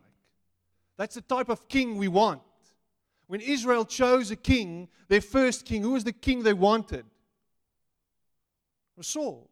That's 0.98 1.16
the 1.16 1.22
type 1.22 1.50
of 1.50 1.68
king 1.68 1.98
we 1.98 2.08
want. 2.08 2.42
When 3.28 3.42
Israel 3.42 3.84
chose 3.84 4.32
a 4.32 4.36
king, 4.36 4.90
their 5.08 5.22
first 5.22 5.66
king, 5.66 5.82
who 5.82 5.92
was 5.92 6.04
the 6.04 6.14
king 6.14 6.44
they 6.44 6.54
wanted? 6.54 7.06
Was 8.96 9.08
Saul. 9.08 9.50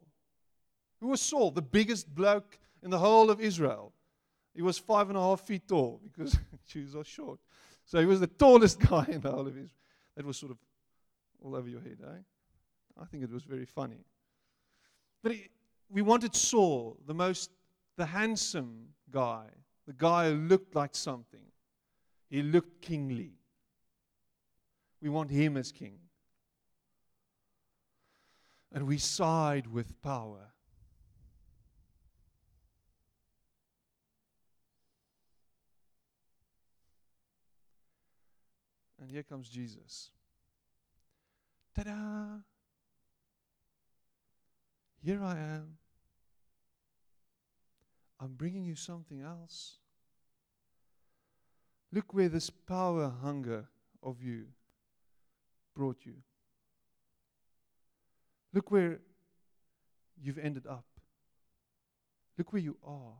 Who 1.00 1.08
was 1.08 1.20
Saul? 1.20 1.50
The 1.50 1.62
biggest 1.62 2.14
bloke 2.14 2.58
in 2.82 2.90
the 2.90 2.98
whole 2.98 3.28
of 3.28 3.40
Israel. 3.40 3.92
He 4.54 4.62
was 4.62 4.78
five 4.78 5.08
and 5.08 5.16
a 5.16 5.20
half 5.20 5.40
feet 5.40 5.66
tall 5.66 6.00
because 6.02 6.38
Jews 6.66 6.94
are 6.94 7.04
short. 7.04 7.38
So 7.84 7.98
he 7.98 8.06
was 8.06 8.20
the 8.20 8.26
tallest 8.26 8.80
guy 8.88 9.06
in 9.08 9.20
the 9.20 9.30
whole 9.30 9.46
of 9.46 9.48
Israel. 9.48 9.68
That 10.16 10.26
was 10.26 10.36
sort 10.36 10.52
of 10.52 10.58
all 11.42 11.56
over 11.56 11.68
your 11.68 11.80
head, 11.80 11.98
eh? 12.02 12.18
I 13.00 13.04
think 13.06 13.22
it 13.22 13.30
was 13.30 13.44
very 13.44 13.64
funny. 13.64 14.04
But 15.22 15.32
we 15.88 16.02
wanted 16.02 16.34
Saul, 16.34 16.98
the 17.06 17.14
most, 17.14 17.50
the 17.96 18.06
handsome 18.06 18.88
guy, 19.10 19.46
the 19.86 19.92
guy 19.92 20.30
who 20.30 20.36
looked 20.36 20.74
like 20.74 20.94
something. 20.94 21.40
He 22.28 22.42
looked 22.42 22.82
kingly. 22.82 23.32
We 25.00 25.08
want 25.08 25.30
him 25.30 25.56
as 25.56 25.72
king. 25.72 25.98
And 28.72 28.86
we 28.86 28.98
side 28.98 29.66
with 29.66 30.00
power. 30.02 30.52
And 39.02 39.10
here 39.10 39.24
comes 39.24 39.48
Jesus. 39.48 40.10
Ta 41.74 41.82
da! 41.82 42.38
Here 45.02 45.20
I 45.20 45.32
am. 45.32 45.78
I'm 48.20 48.34
bringing 48.34 48.64
you 48.64 48.76
something 48.76 49.20
else. 49.20 49.78
Look 51.92 52.14
where 52.14 52.28
this 52.28 52.48
power 52.48 53.12
hunger 53.20 53.64
of 54.04 54.22
you 54.22 54.44
brought 55.74 56.06
you. 56.06 56.14
Look 58.54 58.70
where 58.70 59.00
you've 60.22 60.38
ended 60.38 60.68
up. 60.68 60.84
Look 62.38 62.52
where 62.52 62.62
you 62.62 62.76
are 62.86 63.14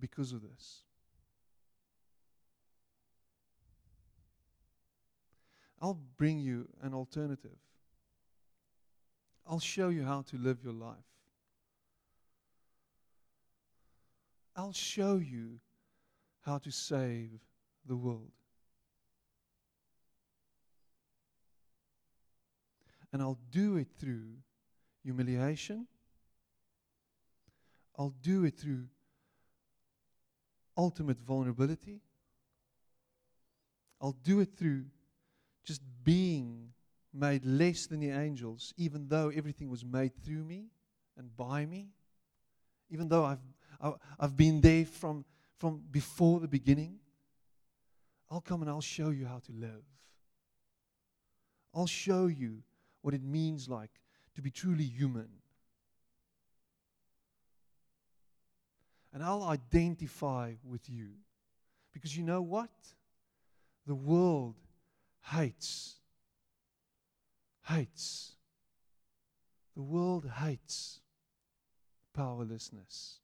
because 0.00 0.32
of 0.32 0.42
this. 0.42 0.80
I'll 5.80 5.98
bring 6.16 6.38
you 6.38 6.68
an 6.82 6.94
alternative. 6.94 7.58
I'll 9.48 9.60
show 9.60 9.90
you 9.90 10.04
how 10.04 10.22
to 10.22 10.36
live 10.36 10.58
your 10.64 10.72
life. 10.72 10.96
I'll 14.56 14.72
show 14.72 15.16
you 15.16 15.60
how 16.40 16.58
to 16.58 16.70
save 16.70 17.30
the 17.86 17.96
world. 17.96 18.32
And 23.12 23.22
I'll 23.22 23.38
do 23.50 23.76
it 23.76 23.88
through 23.98 24.28
humiliation. 25.02 25.86
I'll 27.98 28.14
do 28.22 28.44
it 28.44 28.58
through 28.58 28.86
ultimate 30.76 31.18
vulnerability. 31.20 32.00
I'll 34.00 34.16
do 34.22 34.40
it 34.40 34.50
through 34.56 34.86
just 35.66 35.82
being 36.04 36.72
made 37.12 37.44
less 37.44 37.86
than 37.86 38.00
the 38.00 38.10
angels, 38.10 38.72
even 38.76 39.08
though 39.08 39.28
everything 39.28 39.68
was 39.68 39.84
made 39.84 40.12
through 40.24 40.44
me 40.44 40.66
and 41.18 41.36
by 41.36 41.66
me, 41.66 41.88
even 42.90 43.08
though 43.08 43.24
I've, 43.24 43.94
I've 44.18 44.36
been 44.36 44.60
there 44.60 44.86
from, 44.86 45.24
from 45.58 45.82
before 45.90 46.40
the 46.40 46.48
beginning. 46.48 46.98
I'll 48.30 48.40
come 48.40 48.62
and 48.62 48.70
I'll 48.70 48.80
show 48.80 49.10
you 49.10 49.26
how 49.26 49.40
to 49.40 49.52
live. 49.52 49.84
I'll 51.74 51.86
show 51.86 52.26
you 52.26 52.62
what 53.02 53.12
it 53.12 53.22
means 53.22 53.68
like 53.68 53.90
to 54.34 54.42
be 54.42 54.50
truly 54.50 54.84
human. 54.84 55.28
And 59.12 59.22
I'll 59.22 59.44
identify 59.44 60.54
with 60.64 60.88
you. 60.90 61.08
Because 61.92 62.16
you 62.16 62.22
know 62.22 62.42
what? 62.42 62.70
The 63.86 63.94
world 63.94 64.56
hates. 65.34 65.96
Hates. 67.66 68.32
The 69.74 69.82
world 69.82 70.30
hates 70.38 71.00
powerlessness. 72.14 73.18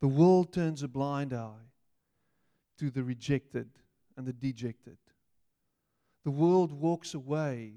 The 0.00 0.08
world 0.08 0.52
turns 0.52 0.82
a 0.82 0.88
blind 0.88 1.32
eye 1.32 1.70
to 2.78 2.90
the 2.90 3.04
rejected 3.04 3.68
and 4.16 4.26
the 4.26 4.32
dejected. 4.32 4.98
The 6.24 6.30
world 6.30 6.72
walks 6.72 7.14
away 7.14 7.74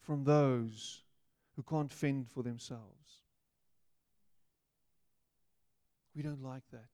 from 0.00 0.24
those 0.24 1.02
who 1.56 1.62
can't 1.62 1.92
fend 1.92 2.28
for 2.28 2.42
themselves. 2.42 3.22
We 6.14 6.22
don't 6.22 6.42
like 6.42 6.64
that. 6.72 6.90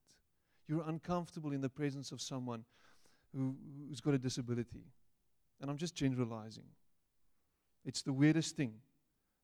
You're 0.69 0.85
uncomfortable 0.87 1.53
in 1.53 1.61
the 1.61 1.69
presence 1.69 2.13
of 2.13 2.21
someone 2.21 2.65
who, 3.35 3.55
who's 3.89 4.01
got 4.01 4.15
a 4.15 4.19
disability. 4.19 4.85
And 5.61 5.71
I'm 5.71 5.77
just 5.77 5.95
generalizing. 5.95 6.65
It's 7.85 8.03
the 8.03 8.13
weirdest 8.13 8.57
thing. 8.57 8.75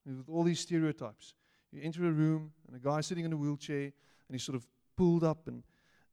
With 0.05 0.29
all 0.29 0.45
these 0.45 0.61
stereotypes. 0.61 1.35
You 1.73 1.81
enter 1.83 2.07
a 2.07 2.13
room 2.13 2.53
and 2.67 2.77
a 2.77 2.79
guy 2.79 3.01
sitting 3.01 3.25
in 3.25 3.33
a 3.33 3.37
wheelchair 3.37 3.85
and 3.85 3.93
he's 4.33 4.45
sort 4.45 4.57
of 4.57 4.67
pulled 4.97 5.25
up 5.25 5.49
and, 5.49 5.63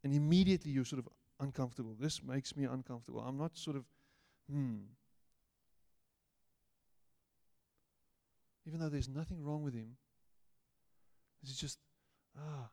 and 0.03 0.13
immediately 0.13 0.71
you're 0.71 0.85
sort 0.85 0.99
of 0.99 1.07
uncomfortable. 1.39 1.95
This 1.99 2.23
makes 2.23 2.55
me 2.55 2.65
uncomfortable. 2.65 3.21
I'm 3.21 3.37
not 3.37 3.57
sort 3.57 3.77
of, 3.77 3.85
hmm. 4.51 4.77
even 8.65 8.79
though 8.79 8.89
there's 8.89 9.09
nothing 9.09 9.43
wrong 9.43 9.63
with 9.63 9.73
him. 9.73 9.95
This 11.41 11.51
is 11.51 11.57
just, 11.57 11.77
ah, 12.37 12.69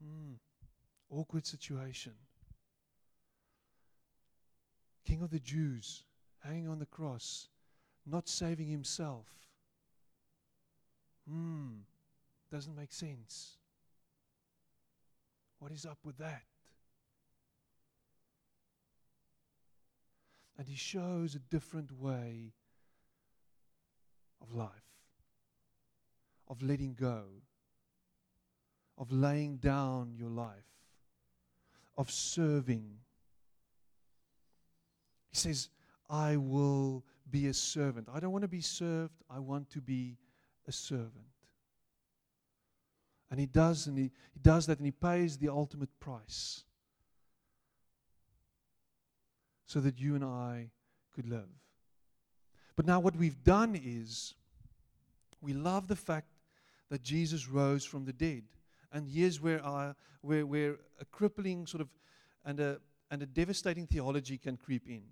hmm, 0.00 0.34
awkward 1.10 1.46
situation. 1.46 2.12
King 5.04 5.22
of 5.22 5.30
the 5.30 5.40
Jews, 5.40 6.04
hanging 6.40 6.68
on 6.68 6.78
the 6.78 6.86
cross, 6.86 7.48
not 8.06 8.28
saving 8.28 8.68
himself. 8.68 9.26
Hmm, 11.28 11.82
doesn't 12.50 12.76
make 12.76 12.92
sense. 12.92 13.56
What 15.58 15.72
is 15.72 15.86
up 15.86 15.98
with 16.04 16.18
that? 16.18 16.42
And 20.58 20.68
he 20.68 20.76
shows 20.76 21.34
a 21.34 21.38
different 21.38 21.92
way 21.92 22.52
of 24.40 24.52
life, 24.52 24.70
of 26.48 26.62
letting 26.62 26.94
go, 26.94 27.24
of 28.98 29.10
laying 29.12 29.56
down 29.56 30.14
your 30.16 30.28
life, 30.28 30.66
of 31.96 32.10
serving. 32.10 32.98
He 35.32 35.38
says, 35.38 35.68
I 36.08 36.36
will 36.36 37.04
be 37.30 37.46
a 37.46 37.54
servant. 37.54 38.08
I 38.12 38.20
don't 38.20 38.32
want 38.32 38.42
to 38.42 38.48
be 38.48 38.60
served, 38.60 39.14
I 39.30 39.38
want 39.38 39.70
to 39.70 39.80
be 39.80 40.18
a 40.68 40.72
servant. 40.72 41.12
And 43.30 43.40
he 43.40 43.46
does, 43.46 43.86
and 43.86 43.96
he, 43.96 44.04
he 44.04 44.40
does 44.42 44.66
that, 44.66 44.78
and 44.78 44.86
he 44.86 44.92
pays 44.92 45.38
the 45.38 45.48
ultimate 45.48 45.88
price 46.00 46.64
so 49.64 49.80
that 49.80 49.98
you 49.98 50.14
and 50.14 50.22
I 50.22 50.68
could 51.14 51.26
live. 51.26 51.48
But 52.76 52.84
now, 52.84 53.00
what 53.00 53.16
we've 53.16 53.42
done 53.42 53.80
is 53.82 54.34
we 55.40 55.54
love 55.54 55.88
the 55.88 55.96
fact 55.96 56.28
that 56.90 57.02
Jesus 57.02 57.48
rose 57.48 57.86
from 57.86 58.04
the 58.04 58.12
dead. 58.12 58.42
And 58.92 59.08
here's 59.08 59.40
where, 59.40 59.64
our, 59.64 59.96
where, 60.20 60.44
where 60.44 60.76
a 61.00 61.06
crippling 61.06 61.66
sort 61.66 61.80
of 61.80 61.88
and 62.44 62.60
a, 62.60 62.80
and 63.10 63.22
a 63.22 63.26
devastating 63.26 63.86
theology 63.86 64.36
can 64.36 64.58
creep 64.58 64.88
in. 64.88 65.02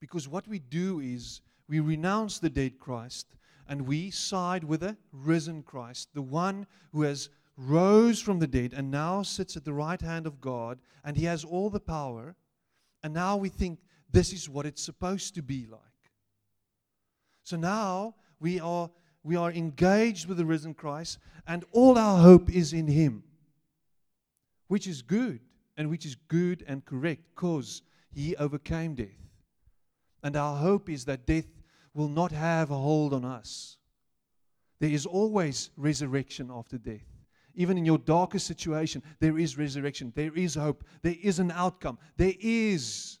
Because 0.00 0.26
what 0.26 0.48
we 0.48 0.58
do 0.58 1.00
is 1.00 1.42
we 1.68 1.80
renounce 1.80 2.38
the 2.38 2.50
dead 2.50 2.78
Christ 2.78 3.36
and 3.68 3.86
we 3.86 4.10
side 4.10 4.64
with 4.64 4.80
the 4.80 4.96
risen 5.12 5.62
Christ, 5.62 6.08
the 6.14 6.22
one 6.22 6.66
who 6.92 7.02
has 7.02 7.28
rose 7.56 8.20
from 8.20 8.38
the 8.38 8.46
dead 8.46 8.72
and 8.74 8.90
now 8.90 9.22
sits 9.22 9.56
at 9.56 9.64
the 9.64 9.72
right 9.72 10.00
hand 10.00 10.26
of 10.26 10.40
God 10.40 10.78
and 11.04 11.16
he 11.16 11.26
has 11.26 11.44
all 11.44 11.70
the 11.70 11.80
power. 11.80 12.34
And 13.02 13.14
now 13.14 13.36
we 13.36 13.48
think 13.48 13.78
this 14.10 14.32
is 14.32 14.48
what 14.48 14.66
it's 14.66 14.82
supposed 14.82 15.34
to 15.34 15.42
be 15.42 15.66
like. 15.70 15.80
So 17.44 17.56
now 17.56 18.14
we 18.40 18.58
are 18.58 18.90
we 19.22 19.36
are 19.36 19.52
engaged 19.52 20.26
with 20.26 20.38
the 20.38 20.46
risen 20.46 20.72
Christ 20.72 21.18
and 21.46 21.64
all 21.72 21.98
our 21.98 22.18
hope 22.18 22.50
is 22.50 22.72
in 22.72 22.88
him. 22.88 23.22
Which 24.68 24.86
is 24.86 25.02
good 25.02 25.40
and 25.76 25.90
which 25.90 26.06
is 26.06 26.14
good 26.28 26.64
and 26.66 26.84
correct 26.84 27.22
because 27.34 27.82
he 28.12 28.34
overcame 28.36 28.94
death. 28.94 29.29
And 30.22 30.36
our 30.36 30.56
hope 30.56 30.88
is 30.88 31.04
that 31.06 31.26
death 31.26 31.46
will 31.94 32.08
not 32.08 32.32
have 32.32 32.70
a 32.70 32.76
hold 32.76 33.14
on 33.14 33.24
us. 33.24 33.78
There 34.78 34.90
is 34.90 35.06
always 35.06 35.70
resurrection 35.76 36.50
after 36.52 36.78
death. 36.78 37.06
Even 37.54 37.76
in 37.76 37.84
your 37.84 37.98
darkest 37.98 38.46
situation, 38.46 39.02
there 39.18 39.38
is 39.38 39.58
resurrection. 39.58 40.12
There 40.14 40.34
is 40.34 40.54
hope. 40.54 40.84
There 41.02 41.16
is 41.20 41.38
an 41.38 41.50
outcome. 41.50 41.98
There 42.16 42.34
is. 42.38 43.18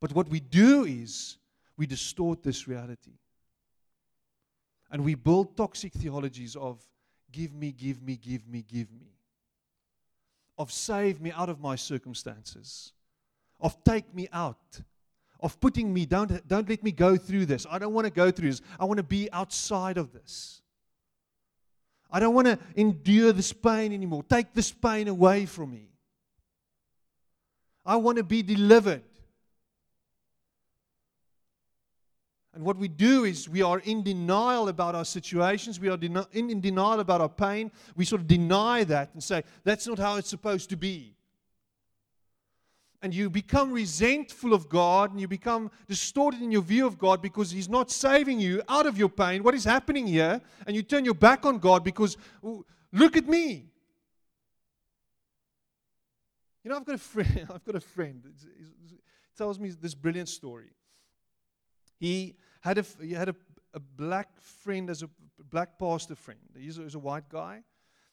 But 0.00 0.12
what 0.12 0.28
we 0.28 0.40
do 0.40 0.84
is 0.84 1.38
we 1.76 1.86
distort 1.86 2.42
this 2.42 2.66
reality. 2.66 3.18
And 4.90 5.04
we 5.04 5.14
build 5.14 5.56
toxic 5.56 5.92
theologies 5.92 6.56
of 6.56 6.80
give 7.30 7.54
me, 7.54 7.72
give 7.72 8.02
me, 8.02 8.16
give 8.16 8.46
me, 8.48 8.62
give 8.62 8.92
me. 8.92 9.12
Of 10.58 10.72
save 10.72 11.20
me 11.20 11.32
out 11.32 11.48
of 11.48 11.60
my 11.60 11.76
circumstances. 11.76 12.92
Of 13.60 13.82
take 13.84 14.14
me 14.14 14.28
out 14.32 14.80
of 15.42 15.60
putting 15.60 15.92
me, 15.92 16.06
don't, 16.06 16.46
don't 16.46 16.68
let 16.68 16.82
me 16.82 16.92
go 16.92 17.16
through 17.16 17.46
this. 17.46 17.66
I 17.68 17.78
don't 17.78 17.92
want 17.92 18.06
to 18.06 18.12
go 18.12 18.30
through 18.30 18.50
this. 18.50 18.62
I 18.78 18.84
want 18.84 18.98
to 18.98 19.02
be 19.02 19.28
outside 19.32 19.98
of 19.98 20.12
this. 20.12 20.62
I 22.10 22.20
don't 22.20 22.34
want 22.34 22.46
to 22.46 22.58
endure 22.76 23.32
this 23.32 23.52
pain 23.52 23.92
anymore. 23.92 24.22
Take 24.22 24.52
this 24.52 24.70
pain 24.70 25.08
away 25.08 25.46
from 25.46 25.72
me. 25.72 25.88
I 27.84 27.96
want 27.96 28.18
to 28.18 28.24
be 28.24 28.42
delivered. 28.42 29.02
And 32.54 32.64
what 32.64 32.76
we 32.76 32.86
do 32.86 33.24
is 33.24 33.48
we 33.48 33.62
are 33.62 33.78
in 33.80 34.02
denial 34.02 34.68
about 34.68 34.94
our 34.94 35.06
situations. 35.06 35.80
We 35.80 35.88
are 35.88 35.98
in, 36.00 36.24
in 36.32 36.60
denial 36.60 37.00
about 37.00 37.22
our 37.22 37.30
pain. 37.30 37.72
We 37.96 38.04
sort 38.04 38.20
of 38.20 38.26
deny 38.28 38.84
that 38.84 39.10
and 39.14 39.24
say, 39.24 39.42
that's 39.64 39.86
not 39.86 39.98
how 39.98 40.16
it's 40.16 40.28
supposed 40.28 40.68
to 40.70 40.76
be 40.76 41.16
and 43.02 43.12
you 43.12 43.28
become 43.28 43.72
resentful 43.72 44.54
of 44.54 44.68
God 44.68 45.10
and 45.10 45.20
you 45.20 45.26
become 45.26 45.70
distorted 45.88 46.40
in 46.40 46.52
your 46.52 46.62
view 46.62 46.86
of 46.86 46.98
God 46.98 47.20
because 47.20 47.50
He's 47.50 47.68
not 47.68 47.90
saving 47.90 48.38
you 48.38 48.62
out 48.68 48.86
of 48.86 48.96
your 48.96 49.08
pain, 49.08 49.42
what 49.42 49.54
is 49.54 49.64
happening 49.64 50.06
here? 50.06 50.40
And 50.66 50.76
you 50.76 50.82
turn 50.82 51.04
your 51.04 51.14
back 51.14 51.44
on 51.44 51.58
God 51.58 51.82
because, 51.82 52.16
look 52.92 53.16
at 53.16 53.26
me. 53.26 53.66
You 56.62 56.70
know, 56.70 56.76
I've 56.76 56.84
got 56.84 56.94
a 56.94 56.98
friend. 56.98 57.46
I've 57.52 57.64
got 57.64 57.74
a 57.74 57.80
friend. 57.80 58.22
He 58.88 58.96
tells 59.36 59.58
me 59.58 59.70
this 59.70 59.94
brilliant 59.94 60.28
story. 60.28 60.70
He 61.98 62.36
had 62.60 62.78
a 62.78 62.84
he 63.00 63.12
had 63.12 63.28
a, 63.28 63.34
a 63.74 63.80
black 63.80 64.40
friend 64.40 64.88
as 64.90 65.02
a 65.02 65.10
black 65.50 65.78
pastor 65.78 66.14
friend. 66.14 66.40
He's 66.56 66.78
a, 66.78 66.82
he's 66.82 66.94
a 66.94 67.00
white 67.00 67.28
guy, 67.28 67.62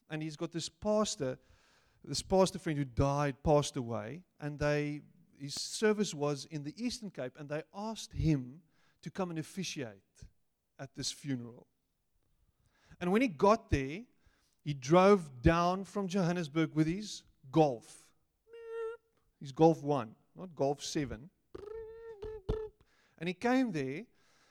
and 0.10 0.24
he's 0.24 0.36
got 0.36 0.52
this 0.52 0.68
pastor 0.68 1.38
this 2.10 2.24
pastor 2.24 2.58
friend 2.58 2.80
who 2.80 2.86
died 2.86 3.36
passed 3.44 3.78
away, 3.78 4.24
and 4.42 4.58
they 4.58 5.02
his 5.40 5.54
service 5.54 6.14
was 6.14 6.46
in 6.50 6.64
the 6.64 6.74
Eastern 6.76 7.12
Cape, 7.12 7.34
and 7.38 7.48
they 7.48 7.62
asked 7.74 8.12
him 8.12 8.62
to 9.04 9.12
come 9.12 9.30
and 9.30 9.40
officiate 9.40 9.94
at 10.80 10.90
this 10.96 11.12
funeral. 11.12 11.68
And 13.00 13.12
when 13.12 13.22
he 13.22 13.28
got 13.30 13.70
there, 13.70 14.02
he 14.62 14.74
drove 14.74 15.42
down 15.42 15.86
from 15.86 16.08
Johannesburg 16.08 16.72
with 16.74 16.88
his 16.88 17.24
Golf. 17.52 18.08
His 19.40 19.54
Golf 19.54 19.82
1, 19.84 20.14
not 20.36 20.54
Golf 20.56 20.84
7. 20.84 21.30
And 23.20 23.28
he 23.28 23.34
came 23.34 23.72
there 23.72 24.04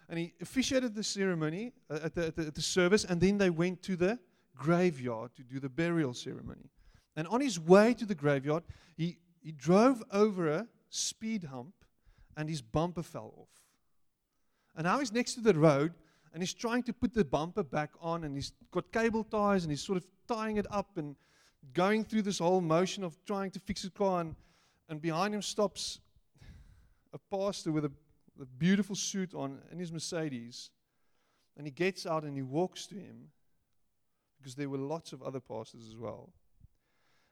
and 0.08 0.18
he 0.18 0.32
officiated 0.40 0.94
the 0.94 1.02
ceremony 1.04 1.72
uh, 1.90 1.98
at 2.04 2.14
the, 2.14 2.26
at 2.28 2.36
the, 2.36 2.46
at 2.46 2.54
the 2.54 2.62
service, 2.62 3.04
and 3.04 3.20
then 3.20 3.36
they 3.36 3.50
went 3.50 3.82
to 3.82 3.96
the 3.96 4.18
graveyard 4.56 5.34
to 5.36 5.42
do 5.42 5.60
the 5.60 5.68
burial 5.68 6.14
ceremony. 6.14 6.70
And 7.16 7.26
on 7.28 7.40
his 7.40 7.58
way 7.58 7.94
to 7.94 8.06
the 8.06 8.14
graveyard, 8.14 8.62
he, 8.96 9.18
he 9.40 9.52
drove 9.52 10.02
over 10.12 10.48
a 10.48 10.66
speed 10.90 11.44
hump 11.44 11.74
and 12.36 12.48
his 12.48 12.62
bumper 12.62 13.02
fell 13.02 13.34
off. 13.36 13.48
And 14.76 14.84
now 14.84 15.00
he's 15.00 15.12
next 15.12 15.34
to 15.34 15.40
the 15.40 15.54
road 15.54 15.94
and 16.32 16.42
he's 16.42 16.54
trying 16.54 16.84
to 16.84 16.92
put 16.92 17.12
the 17.12 17.24
bumper 17.24 17.64
back 17.64 17.90
on 18.00 18.24
and 18.24 18.36
he's 18.36 18.52
got 18.70 18.92
cable 18.92 19.24
ties 19.24 19.64
and 19.64 19.72
he's 19.72 19.82
sort 19.82 19.98
of 19.98 20.06
tying 20.28 20.56
it 20.56 20.66
up 20.70 20.96
and 20.96 21.16
going 21.72 22.04
through 22.04 22.22
this 22.22 22.38
whole 22.38 22.60
motion 22.60 23.02
of 23.02 23.16
trying 23.24 23.50
to 23.50 23.58
fix 23.58 23.82
his 23.82 23.90
car. 23.90 24.20
And, 24.20 24.36
and 24.88 25.00
behind 25.00 25.34
him 25.34 25.42
stops 25.42 26.00
a 27.12 27.18
pastor 27.18 27.72
with 27.72 27.86
a, 27.86 27.92
a 28.40 28.44
beautiful 28.44 28.94
suit 28.94 29.34
on 29.34 29.58
in 29.72 29.78
his 29.78 29.92
Mercedes. 29.92 30.70
And 31.56 31.66
he 31.66 31.72
gets 31.72 32.06
out 32.06 32.22
and 32.22 32.36
he 32.36 32.42
walks 32.42 32.86
to 32.86 32.94
him 32.94 33.30
because 34.38 34.54
there 34.54 34.68
were 34.68 34.78
lots 34.78 35.12
of 35.12 35.22
other 35.22 35.40
pastors 35.40 35.88
as 35.88 35.96
well. 35.96 36.32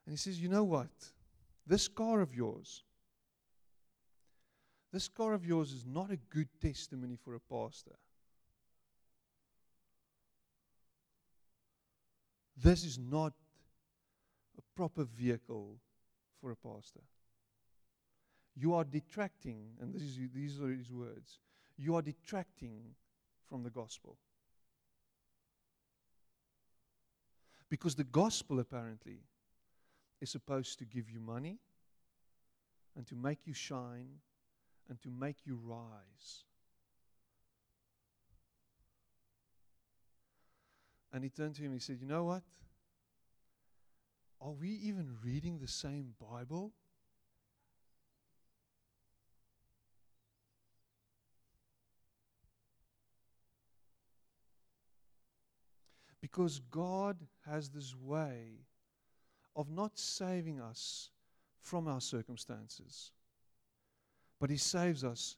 And 0.07 0.12
he 0.12 0.16
says, 0.16 0.40
You 0.40 0.49
know 0.49 0.64
what? 0.64 0.88
This 1.66 1.88
car 1.88 2.21
of 2.21 2.35
yours, 2.35 2.85
this 4.92 5.09
car 5.09 5.35
of 5.35 5.45
yours 5.45 5.73
is 5.73 5.85
not 5.85 6.11
a 6.11 6.16
good 6.16 6.49
testimony 6.61 7.16
for 7.16 7.35
a 7.35 7.40
pastor. 7.40 7.97
This 12.57 12.85
is 12.85 12.99
not 12.99 13.35
a 14.57 14.62
proper 14.75 15.05
vehicle 15.05 15.77
for 16.40 16.53
a 16.53 16.57
pastor. 16.57 17.03
You 18.55 18.75
are 18.75 18.85
detracting, 18.85 19.73
and 19.81 19.92
this 19.92 20.03
is, 20.03 20.19
these 20.33 20.61
are 20.62 20.71
his 20.71 20.90
words 20.90 21.40
you 21.77 21.95
are 21.95 22.03
detracting 22.03 22.95
from 23.49 23.62
the 23.62 23.71
gospel. 23.71 24.16
Because 27.69 27.95
the 27.95 28.05
gospel, 28.05 28.61
apparently, 28.61 29.19
is 30.21 30.31
supposed 30.31 30.79
to 30.79 30.85
give 30.85 31.11
you 31.11 31.21
money 31.21 31.59
and 32.97 33.07
to 33.07 33.15
make 33.15 33.47
you 33.47 33.55
shine 33.55 34.21
and 34.89 35.01
to 35.03 35.11
make 35.11 35.37
you 35.45 35.59
rise. 35.63 36.45
And 41.13 41.23
he 41.23 41.31
turned 41.31 41.55
to 41.57 41.63
him 41.63 41.73
and 41.73 41.81
he 41.81 41.81
said, 41.81 41.99
You 42.01 42.07
know 42.07 42.25
what? 42.25 42.43
Are 44.41 44.53
we 44.53 44.71
even 44.71 45.17
reading 45.25 45.59
the 45.59 45.69
same 45.69 46.15
Bible? 46.21 46.73
Because 56.21 56.61
God 56.71 57.17
has 57.47 57.71
this 57.71 57.95
way 57.95 58.66
of 59.57 59.71
not 59.71 59.99
saving 59.99 60.61
us 60.61 61.11
from 61.62 61.88
our 61.88 62.01
circumstances, 62.01 63.11
but 64.38 64.51
He 64.51 64.59
saves 64.59 65.03
us 65.03 65.37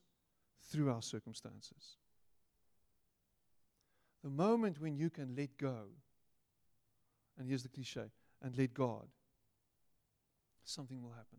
through 0.70 0.90
our 0.90 1.00
circumstances. 1.00 1.96
The 4.24 4.30
moment 4.30 4.80
when 4.80 4.96
you 4.96 5.08
can 5.08 5.34
let 5.36 5.56
go, 5.56 5.84
and 7.38 7.48
here's 7.48 7.62
the 7.62 7.68
cliche, 7.68 8.10
and 8.42 8.58
let 8.58 8.74
God, 8.74 9.06
something 10.64 11.00
will 11.00 11.12
happen. 11.12 11.38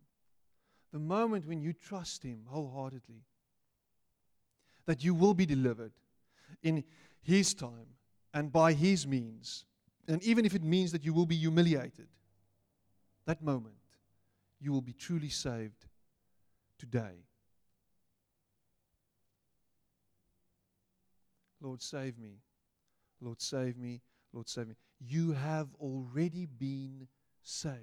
The 0.90 0.98
moment 0.98 1.46
when 1.46 1.60
you 1.60 1.74
trust 1.74 2.22
Him 2.22 2.40
wholeheartedly, 2.46 3.22
that 4.86 5.04
you 5.04 5.14
will 5.14 5.34
be 5.34 5.46
delivered 5.46 5.92
in 6.62 6.82
His 7.22 7.52
time 7.52 7.86
and 8.32 8.50
by 8.50 8.72
His 8.72 9.06
means, 9.06 9.66
and 10.08 10.22
even 10.24 10.46
if 10.46 10.54
it 10.54 10.64
means 10.64 10.90
that 10.92 11.04
you 11.04 11.12
will 11.12 11.26
be 11.26 11.36
humiliated, 11.36 12.08
that 13.26 13.42
moment 13.42 13.74
you 14.60 14.72
will 14.72 14.82
be 14.82 14.92
truly 14.92 15.28
saved 15.28 15.86
today. 16.78 17.24
Lord, 21.60 21.82
save 21.82 22.18
me. 22.18 22.40
Lord, 23.20 23.40
save 23.40 23.76
me. 23.76 24.00
Lord, 24.32 24.48
save 24.48 24.68
me. 24.68 24.74
You 24.98 25.32
have 25.32 25.68
already 25.80 26.46
been 26.46 27.08
saved. 27.42 27.74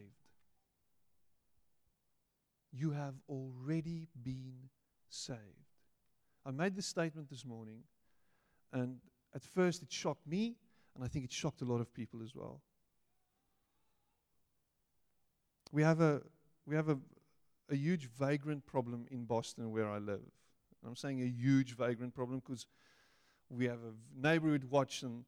You 2.71 2.91
have 2.91 3.15
already 3.29 4.07
been 4.23 4.69
saved. 5.09 5.39
I 6.45 6.51
made 6.51 6.75
this 6.75 6.85
statement 6.85 7.29
this 7.29 7.45
morning, 7.45 7.83
and 8.71 8.99
at 9.35 9.43
first 9.43 9.83
it 9.83 9.91
shocked 9.91 10.25
me, 10.27 10.55
and 10.95 11.03
I 11.03 11.07
think 11.07 11.25
it 11.25 11.31
shocked 11.31 11.61
a 11.61 11.65
lot 11.65 11.81
of 11.81 11.93
people 11.93 12.21
as 12.23 12.35
well. 12.35 12.61
We 15.71 15.83
have 15.83 16.01
a, 16.01 16.21
we 16.65 16.75
have 16.75 16.89
a, 16.89 16.97
a 17.69 17.75
huge 17.75 18.09
vagrant 18.17 18.65
problem 18.65 19.05
in 19.11 19.25
Boston 19.25 19.71
where 19.71 19.89
I 19.89 19.97
live. 19.97 20.21
I'm 20.85 20.95
saying 20.95 21.21
a 21.21 21.25
huge 21.25 21.75
vagrant 21.75 22.13
problem 22.13 22.39
because 22.39 22.67
we 23.49 23.65
have 23.65 23.79
a 23.79 23.93
neighborhood 24.27 24.63
watch, 24.65 25.03
and, 25.03 25.25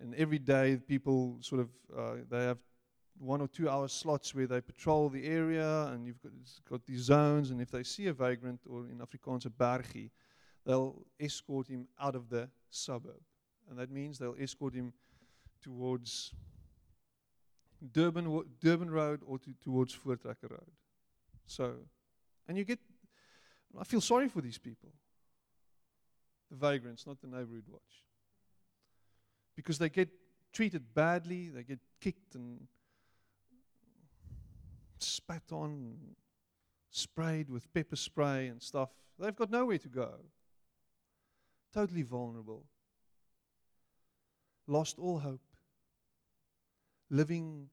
and 0.00 0.14
every 0.14 0.38
day 0.38 0.78
people 0.86 1.36
sort 1.40 1.60
of 1.60 1.68
uh, 1.96 2.14
they 2.30 2.44
have 2.44 2.58
one 3.18 3.40
or 3.40 3.48
two 3.48 3.68
hour 3.68 3.88
slots 3.88 4.34
where 4.34 4.46
they 4.46 4.60
patrol 4.60 5.08
the 5.08 5.26
area, 5.26 5.86
and 5.92 6.06
you've 6.06 6.22
got, 6.22 6.32
got 6.68 6.86
these 6.86 7.00
zones. 7.00 7.50
And 7.50 7.60
if 7.60 7.70
they 7.70 7.82
see 7.82 8.06
a 8.06 8.12
vagrant, 8.12 8.60
or 8.68 8.86
in 8.86 8.98
Afrikaans 8.98 9.46
a 9.46 9.50
bergie, 9.50 10.10
they'll 10.64 11.04
escort 11.20 11.68
him 11.68 11.86
out 12.00 12.14
of 12.14 12.28
the 12.28 12.48
suburb, 12.70 13.20
and 13.68 13.78
that 13.78 13.90
means 13.90 14.18
they'll 14.18 14.36
escort 14.40 14.74
him 14.74 14.92
towards 15.60 16.32
Durban, 17.90 18.44
Durban 18.60 18.90
Road 18.90 19.20
or 19.26 19.38
to, 19.38 19.52
towards 19.62 19.96
Voortrekker 19.96 20.50
Road. 20.50 20.70
So, 21.46 21.74
and 22.46 22.56
you 22.56 22.64
get, 22.64 22.78
I 23.78 23.84
feel 23.84 24.00
sorry 24.00 24.28
for 24.28 24.40
these 24.40 24.58
people 24.58 24.90
the 26.52 26.58
vagrants, 26.58 27.06
not 27.06 27.20
the 27.20 27.26
neighborhood 27.26 27.64
watch. 27.66 28.04
Because 29.56 29.78
they 29.78 29.88
get 29.88 30.10
treated 30.52 30.94
badly, 30.94 31.48
they 31.48 31.62
get 31.62 31.78
kicked 32.00 32.34
and 32.34 32.66
spat 34.98 35.42
on, 35.50 35.96
sprayed 36.90 37.48
with 37.48 37.72
pepper 37.72 37.96
spray 37.96 38.48
and 38.48 38.62
stuff. 38.62 38.90
They've 39.18 39.34
got 39.34 39.50
nowhere 39.50 39.78
to 39.78 39.88
go. 39.88 40.12
Totally 41.72 42.02
vulnerable. 42.02 42.64
Lost 44.66 44.98
all 44.98 45.18
hope. 45.18 45.40
Living 47.12 47.68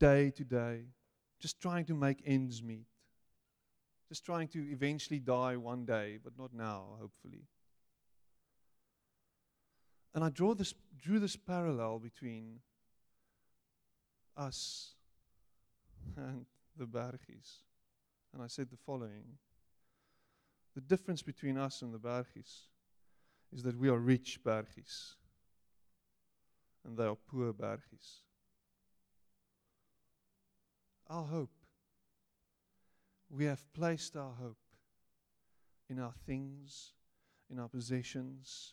day 0.00 0.32
to 0.32 0.42
day, 0.42 0.86
just 1.38 1.60
trying 1.60 1.84
to 1.84 1.94
make 1.94 2.20
ends 2.26 2.60
meet 2.62 2.86
just 4.08 4.24
trying 4.24 4.48
to 4.48 4.70
eventually 4.70 5.18
die 5.18 5.56
one 5.56 5.84
day, 5.84 6.18
but 6.22 6.32
not 6.38 6.54
now, 6.54 6.96
hopefully. 6.98 7.44
And 10.14 10.24
I 10.24 10.30
draw 10.30 10.54
this, 10.54 10.74
drew 10.98 11.18
this 11.18 11.36
parallel 11.36 11.98
between 11.98 12.60
us 14.36 14.94
and 16.16 16.46
the 16.76 16.86
Bergies. 16.86 17.64
And 18.32 18.42
I 18.42 18.46
said 18.46 18.70
the 18.70 18.78
following 18.78 19.36
The 20.74 20.80
difference 20.80 21.22
between 21.22 21.58
us 21.58 21.82
and 21.82 21.92
the 21.92 21.98
Bergies 21.98 22.62
is 23.52 23.62
that 23.64 23.78
we 23.78 23.90
are 23.90 23.98
rich 23.98 24.40
Bergies, 24.42 25.16
and 26.88 26.96
they 26.96 27.04
are 27.04 27.16
poor 27.30 27.52
Bergies. 27.52 28.22
Our 31.10 31.24
hope 31.24 31.50
we 33.30 33.44
have 33.44 33.62
placed 33.74 34.16
our 34.16 34.32
hope 34.40 34.56
in 35.90 35.98
our 35.98 36.14
things, 36.26 36.94
in 37.50 37.58
our 37.58 37.68
possessions, 37.68 38.72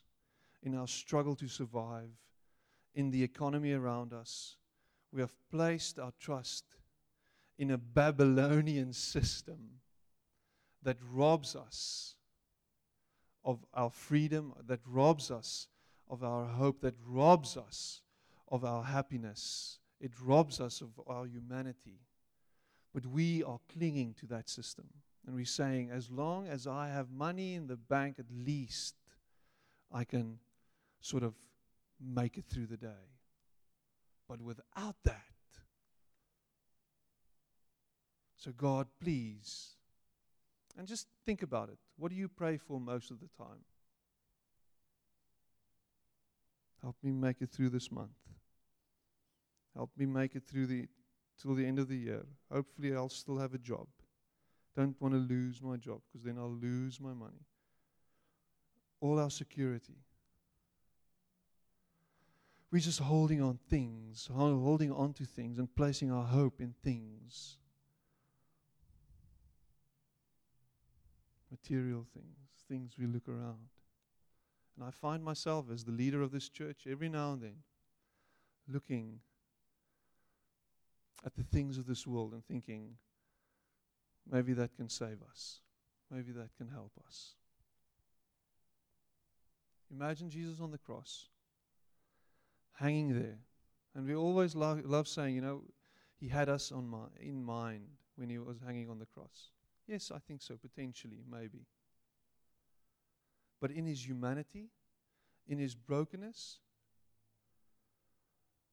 in 0.64 0.76
our 0.76 0.88
struggle 0.88 1.36
to 1.36 1.48
survive, 1.48 2.10
in 2.94 3.12
the 3.12 3.22
economy 3.22 3.74
around 3.74 4.14
us. 4.14 4.56
We 5.12 5.22
have 5.22 5.36
placed 5.52 6.00
our 6.00 6.14
trust 6.20 6.64
in 7.58 7.72
a 7.72 7.78
Babylonian 7.78 8.94
system 8.94 9.82
that 10.84 10.98
robs 11.12 11.56
us 11.56 12.16
of 13.44 13.66
our 13.74 13.90
freedom, 13.90 14.54
that 14.66 14.80
robs 14.86 15.32
us 15.32 15.68
of 16.10 16.24
our 16.24 16.46
hope, 16.46 16.82
that 16.82 16.96
robs 17.06 17.58
us 17.58 18.02
of 18.50 18.64
our 18.64 18.84
happiness. 18.84 19.80
It 20.00 20.12
robs 20.22 20.60
us 20.60 20.82
of 20.82 20.90
our 21.08 21.26
humanity. 21.26 22.00
But 22.94 23.06
we 23.06 23.44
are 23.44 23.60
clinging 23.74 24.14
to 24.20 24.26
that 24.28 24.50
system. 24.50 24.88
And 25.26 25.36
we're 25.36 25.46
saying, 25.46 25.90
as 25.90 26.10
long 26.12 26.48
as 26.48 26.68
I 26.68 26.90
have 26.90 27.10
money 27.12 27.56
in 27.56 27.68
the 27.68 27.76
bank, 27.76 28.18
at 28.20 28.26
least 28.32 28.96
I 29.92 30.04
can 30.04 30.40
sort 31.02 31.24
of 31.24 31.34
make 32.00 32.38
it 32.38 32.46
through 32.46 32.68
the 32.68 32.78
day. 32.78 33.10
But 34.28 34.42
without 34.42 34.96
that, 35.04 35.24
so 38.38 38.52
God, 38.52 38.88
please, 39.02 39.76
and 40.78 40.88
just 40.88 41.08
think 41.26 41.42
about 41.42 41.70
it. 41.70 41.80
What 41.98 42.12
do 42.12 42.16
you 42.16 42.28
pray 42.28 42.58
for 42.58 42.80
most 42.80 43.10
of 43.10 43.20
the 43.20 43.30
time? 43.38 43.64
Help 46.86 46.98
me 47.02 47.12
make 47.12 47.42
it 47.42 47.50
through 47.50 47.70
this 47.70 47.92
month. 47.92 48.12
Help 49.76 49.90
me 49.98 50.06
make 50.06 50.36
it 50.36 50.44
through 50.44 50.68
the 50.68 50.88
till 51.42 51.56
the 51.56 51.66
end 51.66 51.80
of 51.80 51.88
the 51.88 51.98
year. 51.98 52.24
Hopefully, 52.52 52.94
I'll 52.94 53.10
still 53.10 53.40
have 53.40 53.56
a 53.56 53.58
job. 53.58 53.88
Don't 54.76 54.96
want 55.02 55.16
to 55.16 55.20
lose 55.20 55.64
my 55.64 55.78
job 55.78 56.02
because 56.06 56.24
then 56.24 56.38
I'll 56.38 56.54
lose 56.54 57.02
my 57.02 57.12
money. 57.12 57.42
All 59.02 59.20
our 59.20 59.32
security. 59.32 59.96
We're 62.72 62.78
just 62.78 63.00
holding 63.00 63.42
on 63.42 63.58
things, 63.68 64.30
holding 64.32 64.92
on 64.92 65.14
to 65.14 65.26
things, 65.26 65.58
and 65.58 65.76
placing 65.76 66.12
our 66.12 66.26
hope 66.26 66.62
in 66.62 66.76
things. 66.84 67.58
Material 71.50 72.06
things, 72.14 72.38
things 72.70 72.94
we 73.00 73.08
look 73.08 73.28
around. 73.28 73.70
And 74.76 74.86
I 74.86 74.92
find 74.92 75.24
myself 75.24 75.66
as 75.72 75.86
the 75.86 75.92
leader 75.92 76.22
of 76.22 76.32
this 76.32 76.50
church 76.50 76.86
every 76.90 77.10
now 77.10 77.34
and 77.34 77.42
then 77.42 77.56
looking 78.68 79.20
at 81.26 81.36
the 81.36 81.44
things 81.44 81.78
of 81.78 81.88
this 81.88 82.06
world 82.06 82.34
and 82.34 82.46
thinking, 82.46 82.98
maybe 84.30 84.54
that 84.54 84.76
can 84.76 84.90
save 84.90 85.18
us. 85.30 85.62
Maybe 86.12 86.32
that 86.34 86.50
can 86.58 86.68
help 86.68 86.92
us. 87.06 87.36
Imagine 89.92 90.30
Jesus 90.30 90.60
on 90.60 90.72
the 90.72 90.78
cross, 90.78 91.30
hanging 92.74 93.14
there. 93.14 93.40
And 93.96 94.06
we 94.06 94.16
always 94.16 94.56
lo- 94.56 94.82
love 94.84 95.08
saying, 95.08 95.36
you 95.36 95.42
know, 95.42 95.64
he 96.20 96.28
had 96.28 96.50
us 96.50 96.72
on 96.72 96.90
mi- 96.90 97.28
in 97.28 97.44
mind 97.44 97.88
when 98.16 98.30
he 98.30 98.38
was 98.38 98.58
hanging 98.66 98.90
on 98.90 99.00
the 99.00 99.06
cross. 99.06 99.52
Yes, 99.88 100.12
I 100.14 100.20
think 100.20 100.42
so, 100.42 100.58
potentially, 100.58 101.24
maybe. 101.30 101.66
But 103.66 103.72
in 103.72 103.88
his 103.88 104.08
humanity, 104.08 104.70
in 105.48 105.58
his 105.58 105.74
brokenness, 105.74 106.60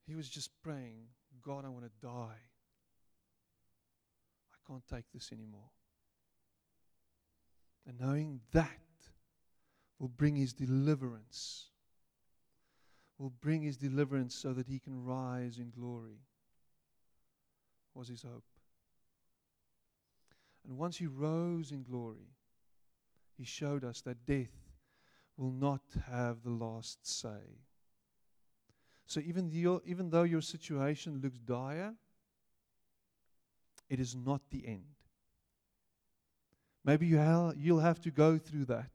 he 0.07 0.14
was 0.14 0.28
just 0.28 0.50
praying, 0.62 1.07
God, 1.42 1.64
I 1.64 1.70
want 1.70 1.87
to 1.87 2.07
die. 2.07 2.42
I 4.52 4.70
can't 4.70 4.87
take 4.87 5.11
this 5.14 5.33
anymore. 5.33 5.70
And 7.88 7.98
knowing 7.98 8.40
that 8.52 8.68
will 9.98 10.09
bring 10.09 10.37
his 10.37 10.52
deliverance, 10.52 11.68
will 13.16 13.33
bring 13.40 13.62
his 13.62 13.78
deliverance 13.78 14.35
so 14.35 14.52
that 14.52 14.68
he 14.68 14.78
can 14.78 15.07
rise 15.07 15.57
in 15.57 15.70
glory, 15.70 16.20
was 17.94 18.09
his 18.09 18.20
hope. 18.20 18.44
And 20.68 20.76
once 20.76 20.98
he 20.98 21.07
rose 21.07 21.72
in 21.72 21.83
glory, 21.83 22.35
he 23.38 23.44
showed 23.44 23.85
us 23.85 24.02
that 24.02 24.26
death 24.26 24.62
will 25.42 25.50
not 25.50 25.83
have 26.09 26.44
the 26.44 26.50
last 26.50 27.05
say. 27.05 27.59
So 29.07 29.18
even, 29.20 29.50
even 29.85 30.09
though 30.09 30.22
your 30.22 30.40
situation 30.40 31.20
looks 31.20 31.38
dire, 31.40 31.94
it 33.90 33.98
is 33.98 34.14
not 34.14 34.40
the 34.50 34.64
end. 34.66 34.85
Maybe 36.85 37.07
you 37.07 37.18
ha- 37.18 37.52
you'll 37.57 37.81
have 37.81 38.00
to 38.02 38.12
go 38.12 38.38
through 38.38 38.66
that. 38.66 38.92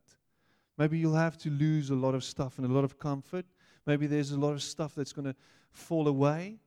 Maybe 0.78 0.98
you'll 0.98 1.16
have 1.16 1.38
to 1.40 1.50
lose 1.50 1.90
a 1.90 1.96
lot 1.96 2.16
of 2.16 2.24
stuff 2.24 2.58
and 2.58 2.66
a 2.66 2.74
lot 2.74 2.86
of 2.86 2.98
comfort. 2.98 3.46
Maybe 3.86 4.08
there's 4.08 4.32
a 4.32 4.40
lot 4.40 4.54
of 4.54 4.64
stuff 4.64 4.96
that's 4.96 5.12
going 5.12 5.26
to 5.26 5.36
fall 5.72 6.08
away. 6.08 6.60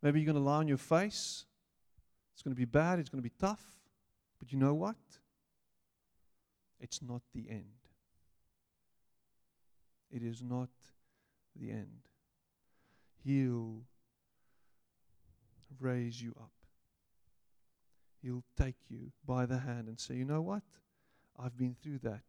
Maybe 0.00 0.20
you're 0.20 0.32
going 0.32 0.42
to 0.42 0.48
lie 0.48 0.58
on 0.58 0.68
your 0.68 0.76
face. 0.76 1.44
It's 2.34 2.42
going 2.42 2.54
to 2.54 2.58
be 2.58 2.66
bad. 2.66 3.00
It's 3.00 3.08
going 3.08 3.22
to 3.22 3.28
be 3.28 3.34
tough. 3.36 3.64
But 4.38 4.52
you 4.52 4.58
know 4.58 4.74
what? 4.74 4.96
It's 6.78 7.02
not 7.02 7.22
the 7.34 7.46
end. 7.50 7.85
It 10.10 10.22
is 10.22 10.42
not 10.42 10.70
the 11.54 11.70
end. 11.70 12.08
He'll 13.24 13.82
raise 15.80 16.22
you 16.22 16.34
up. 16.38 16.52
He'll 18.22 18.44
take 18.56 18.76
you 18.88 19.12
by 19.26 19.46
the 19.46 19.58
hand 19.58 19.88
and 19.88 19.98
say, 19.98 20.14
You 20.14 20.24
know 20.24 20.42
what? 20.42 20.62
I've 21.38 21.56
been 21.56 21.76
through 21.82 21.98
that. 21.98 22.22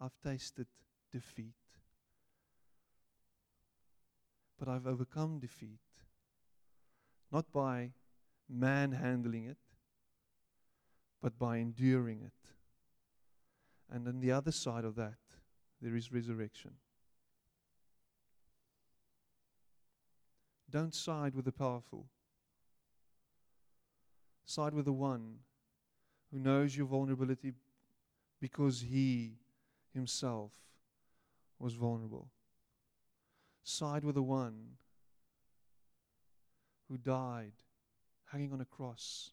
I've 0.00 0.16
tasted 0.22 0.66
defeat. 1.12 1.54
But 4.58 4.68
I've 4.68 4.86
overcome 4.86 5.38
defeat. 5.38 5.80
Not 7.32 7.50
by 7.52 7.90
manhandling 8.48 9.46
it, 9.46 9.56
but 11.20 11.38
by 11.38 11.56
enduring 11.56 12.20
it. 12.20 12.32
And 13.90 14.06
on 14.06 14.20
the 14.20 14.30
other 14.30 14.52
side 14.52 14.84
of 14.84 14.94
that, 14.96 15.14
there 15.84 15.96
is 15.96 16.10
resurrection. 16.10 16.70
Don't 20.70 20.94
side 20.94 21.34
with 21.34 21.44
the 21.44 21.52
powerful. 21.52 22.06
Side 24.46 24.72
with 24.72 24.86
the 24.86 24.94
one 24.94 25.40
who 26.32 26.38
knows 26.38 26.74
your 26.74 26.86
vulnerability 26.86 27.52
because 28.40 28.80
he 28.80 29.34
himself 29.92 30.52
was 31.58 31.74
vulnerable. 31.74 32.28
Side 33.62 34.04
with 34.04 34.14
the 34.14 34.22
one 34.22 34.78
who 36.88 36.96
died 36.96 37.52
hanging 38.32 38.54
on 38.54 38.62
a 38.62 38.64
cross, 38.64 39.32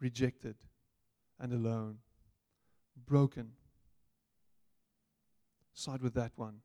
rejected 0.00 0.56
and 1.38 1.52
alone, 1.52 1.98
broken. 3.06 3.52
Side 5.74 6.02
with 6.02 6.14
that 6.14 6.32
one. 6.36 6.60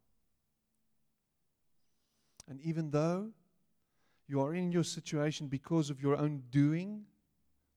And 2.47 2.61
even 2.61 2.91
though 2.91 3.29
you 4.27 4.41
are 4.41 4.53
in 4.53 4.71
your 4.71 4.83
situation 4.83 5.47
because 5.47 5.89
of 5.89 6.01
your 6.01 6.15
own 6.15 6.43
doing, 6.51 7.05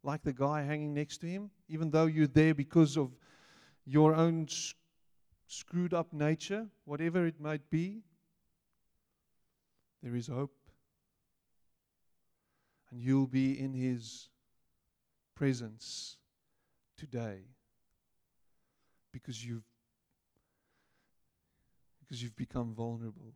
like 0.03 0.23
the 0.23 0.33
guy 0.33 0.63
hanging 0.63 0.95
next 0.95 1.19
to 1.19 1.27
him, 1.27 1.51
even 1.69 1.91
though 1.91 2.07
you're 2.07 2.27
there 2.27 2.55
because 2.55 2.97
of 2.97 3.11
your 3.85 4.15
own 4.15 4.47
sc- 4.49 4.77
screwed 5.47 5.95
up 5.95 6.13
nature, 6.13 6.67
whatever 6.85 7.27
it 7.27 7.41
might 7.41 7.69
be, 7.71 8.03
there 10.03 10.15
is 10.15 10.27
hope. 10.27 10.55
And 12.91 13.01
you'll 13.01 13.27
be 13.27 13.59
in 13.59 13.73
his 13.73 14.29
presence 15.35 16.19
today 16.99 17.41
because 19.13 19.45
you've 19.45 19.72
because 22.13 22.23
you've 22.23 22.37
become 22.37 22.75
vulnerable 22.75 23.33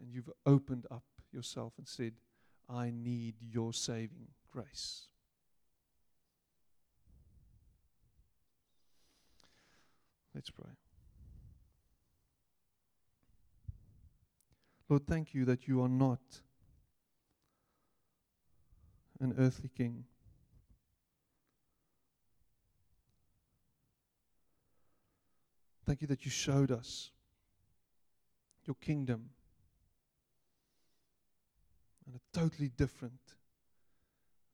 and 0.00 0.12
you've 0.12 0.28
opened 0.44 0.84
up 0.90 1.04
yourself 1.30 1.74
and 1.78 1.86
said, 1.86 2.14
I 2.68 2.90
need 2.90 3.36
your 3.40 3.72
saving 3.72 4.26
grace. 4.50 5.06
Let's 10.34 10.50
pray. 10.50 10.72
Lord, 14.88 15.06
thank 15.06 15.32
you 15.32 15.44
that 15.44 15.68
you 15.68 15.80
are 15.80 15.88
not 15.88 16.40
an 19.20 19.36
earthly 19.38 19.68
king. 19.68 20.06
Thank 25.90 26.02
you 26.02 26.06
that 26.06 26.24
you 26.24 26.30
showed 26.30 26.70
us 26.70 27.10
your 28.64 28.76
kingdom 28.76 29.30
and 32.06 32.14
a 32.14 32.38
totally 32.38 32.68
different 32.68 33.18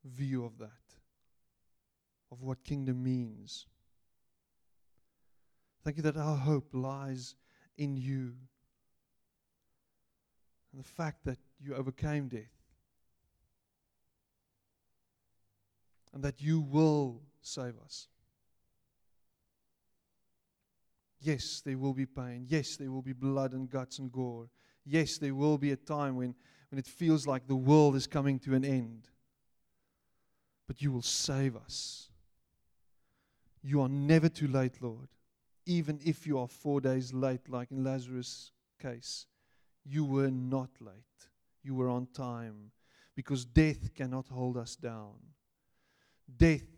view 0.02 0.46
of 0.46 0.56
that, 0.56 0.70
of 2.32 2.40
what 2.40 2.64
kingdom 2.64 3.02
means. 3.02 3.66
Thank 5.84 5.98
you 5.98 6.02
that 6.04 6.16
our 6.16 6.38
hope 6.38 6.70
lies 6.72 7.34
in 7.76 7.98
you 7.98 8.32
and 10.72 10.82
the 10.82 10.88
fact 10.88 11.26
that 11.26 11.36
you 11.60 11.74
overcame 11.74 12.28
death 12.28 12.72
and 16.14 16.22
that 16.24 16.40
you 16.40 16.62
will 16.62 17.20
save 17.42 17.74
us. 17.84 18.08
Yes, 21.26 21.60
there 21.64 21.76
will 21.76 21.92
be 21.92 22.06
pain. 22.06 22.46
Yes, 22.48 22.76
there 22.76 22.92
will 22.92 23.02
be 23.02 23.12
blood 23.12 23.52
and 23.52 23.68
guts 23.68 23.98
and 23.98 24.12
gore. 24.12 24.48
Yes, 24.84 25.18
there 25.18 25.34
will 25.34 25.58
be 25.58 25.72
a 25.72 25.76
time 25.76 26.14
when, 26.14 26.36
when 26.70 26.78
it 26.78 26.86
feels 26.86 27.26
like 27.26 27.48
the 27.48 27.56
world 27.56 27.96
is 27.96 28.06
coming 28.06 28.38
to 28.38 28.54
an 28.54 28.64
end. 28.64 29.08
But 30.68 30.80
you 30.80 30.92
will 30.92 31.02
save 31.02 31.56
us. 31.56 32.10
You 33.60 33.80
are 33.80 33.88
never 33.88 34.28
too 34.28 34.46
late, 34.46 34.80
Lord. 34.80 35.08
Even 35.64 35.98
if 36.04 36.28
you 36.28 36.38
are 36.38 36.46
four 36.46 36.80
days 36.80 37.12
late, 37.12 37.48
like 37.48 37.72
in 37.72 37.82
Lazarus' 37.82 38.52
case, 38.80 39.26
you 39.84 40.04
were 40.04 40.30
not 40.30 40.70
late. 40.80 40.94
You 41.64 41.74
were 41.74 41.88
on 41.88 42.06
time 42.14 42.70
because 43.16 43.44
death 43.44 43.92
cannot 43.96 44.28
hold 44.28 44.56
us 44.56 44.76
down. 44.76 45.14
Death 46.36 46.68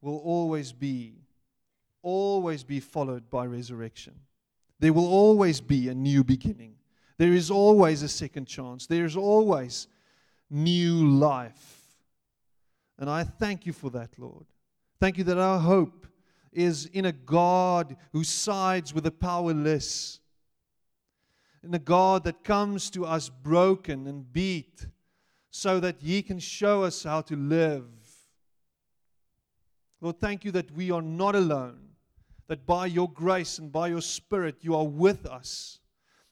will 0.00 0.18
always 0.18 0.72
be 0.72 1.25
always 2.06 2.62
be 2.62 2.78
followed 2.78 3.28
by 3.30 3.44
resurrection. 3.44 4.14
There 4.78 4.92
will 4.92 5.08
always 5.08 5.60
be 5.60 5.88
a 5.88 5.94
new 5.94 6.22
beginning. 6.22 6.76
There 7.18 7.32
is 7.32 7.50
always 7.50 8.02
a 8.02 8.08
second 8.08 8.46
chance. 8.46 8.86
There 8.86 9.04
is 9.04 9.16
always 9.16 9.88
new 10.48 11.08
life. 11.08 11.82
And 12.96 13.10
I 13.10 13.24
thank 13.24 13.66
you 13.66 13.72
for 13.72 13.90
that, 13.90 14.10
Lord. 14.18 14.46
Thank 15.00 15.18
you 15.18 15.24
that 15.24 15.36
our 15.36 15.58
hope 15.58 16.06
is 16.52 16.86
in 16.86 17.06
a 17.06 17.12
God 17.12 17.96
who 18.12 18.22
sides 18.22 18.94
with 18.94 19.02
the 19.02 19.10
powerless, 19.10 20.20
in 21.64 21.74
a 21.74 21.80
God 21.80 22.22
that 22.22 22.44
comes 22.44 22.88
to 22.90 23.04
us 23.04 23.28
broken 23.28 24.06
and 24.06 24.32
beat 24.32 24.86
so 25.50 25.80
that 25.80 26.00
He 26.00 26.22
can 26.22 26.38
show 26.38 26.84
us 26.84 27.02
how 27.02 27.22
to 27.22 27.34
live. 27.34 27.88
Lord, 30.00 30.20
thank 30.20 30.44
you 30.44 30.52
that 30.52 30.70
we 30.70 30.92
are 30.92 31.02
not 31.02 31.34
alone 31.34 31.85
that 32.48 32.66
by 32.66 32.86
your 32.86 33.10
grace 33.10 33.58
and 33.58 33.72
by 33.72 33.88
your 33.88 34.00
Spirit, 34.00 34.56
you 34.60 34.74
are 34.74 34.86
with 34.86 35.26
us 35.26 35.80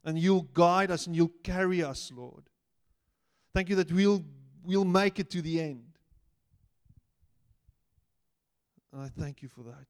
and 0.04 0.18
you'll 0.18 0.42
guide 0.42 0.90
us 0.90 1.06
and 1.06 1.16
you'll 1.16 1.32
carry 1.42 1.82
us, 1.82 2.12
Lord. 2.14 2.44
Thank 3.52 3.68
you 3.68 3.76
that 3.76 3.90
we'll, 3.90 4.24
we'll 4.62 4.84
make 4.84 5.18
it 5.18 5.30
to 5.30 5.42
the 5.42 5.60
end. 5.60 5.84
And 8.92 9.02
I 9.02 9.08
thank 9.08 9.42
you 9.42 9.48
for 9.48 9.62
that. 9.62 9.86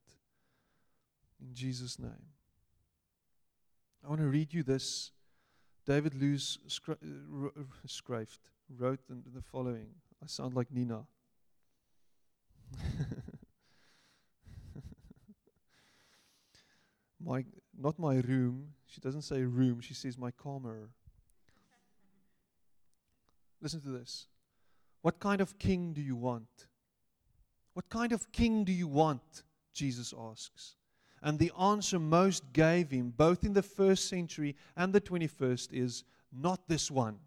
In 1.41 1.55
Jesus' 1.55 1.99
name. 1.99 2.11
I 4.05 4.09
want 4.09 4.21
to 4.21 4.27
read 4.29 4.53
you 4.55 4.63
this. 4.63 5.11
David 5.87 6.15
Lewis 6.15 6.59
Scra- 6.69 6.97
wrote 8.71 9.01
the 9.09 9.43
following. 9.43 9.89
I 10.23 10.27
sound 10.27 10.55
like 10.55 10.71
Nina. 10.71 11.05
my 17.25 17.45
not 17.79 17.99
my 17.99 18.17
room. 18.17 18.69
She 18.87 19.01
doesn't 19.01 19.23
say 19.23 19.43
room, 19.43 19.81
she 19.81 19.95
says 19.95 20.17
my 20.19 20.31
calmer. 20.31 20.91
Listen 23.61 23.81
to 23.81 23.89
this. 23.89 24.27
What 25.03 25.19
kind 25.19 25.41
of 25.41 25.59
king 25.59 25.93
do 25.93 26.01
you 26.01 26.17
want? 26.17 26.67
What 27.73 27.89
kind 27.89 28.13
of 28.13 28.31
king 28.31 28.65
do 28.65 28.73
you 28.73 28.87
want? 28.87 29.43
Jesus 29.73 30.15
asks. 30.19 30.77
And 31.23 31.39
the 31.39 31.53
answer 31.59 31.99
most 31.99 32.53
gave 32.53 32.91
him, 32.91 33.13
both 33.17 33.45
in 33.45 33.55
the 33.55 33.63
first 33.63 34.09
century 34.09 34.55
and 34.77 34.93
the 34.93 35.01
21st, 35.01 35.73
is 35.73 36.05
not 36.31 36.69
this 36.69 36.91
one. 36.91 37.19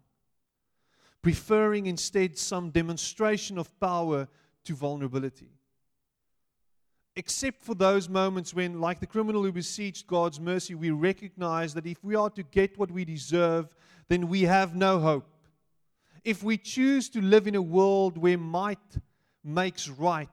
Preferring 1.20 1.86
instead 1.86 2.38
some 2.38 2.70
demonstration 2.70 3.58
of 3.58 3.78
power 3.80 4.28
to 4.64 4.74
vulnerability. 4.74 5.57
Except 7.18 7.64
for 7.64 7.74
those 7.74 8.08
moments 8.08 8.54
when, 8.54 8.80
like 8.80 9.00
the 9.00 9.06
criminal 9.06 9.42
who 9.42 9.50
beseeched 9.50 10.06
God's 10.06 10.38
mercy, 10.38 10.76
we 10.76 10.92
recognize 10.92 11.74
that 11.74 11.84
if 11.84 12.02
we 12.04 12.14
are 12.14 12.30
to 12.30 12.44
get 12.44 12.78
what 12.78 12.92
we 12.92 13.04
deserve, 13.04 13.66
then 14.06 14.28
we 14.28 14.42
have 14.42 14.76
no 14.76 15.00
hope. 15.00 15.26
If 16.22 16.44
we 16.44 16.56
choose 16.56 17.08
to 17.10 17.20
live 17.20 17.48
in 17.48 17.56
a 17.56 17.62
world 17.62 18.16
where 18.16 18.38
might 18.38 18.78
makes 19.42 19.88
right, 19.88 20.28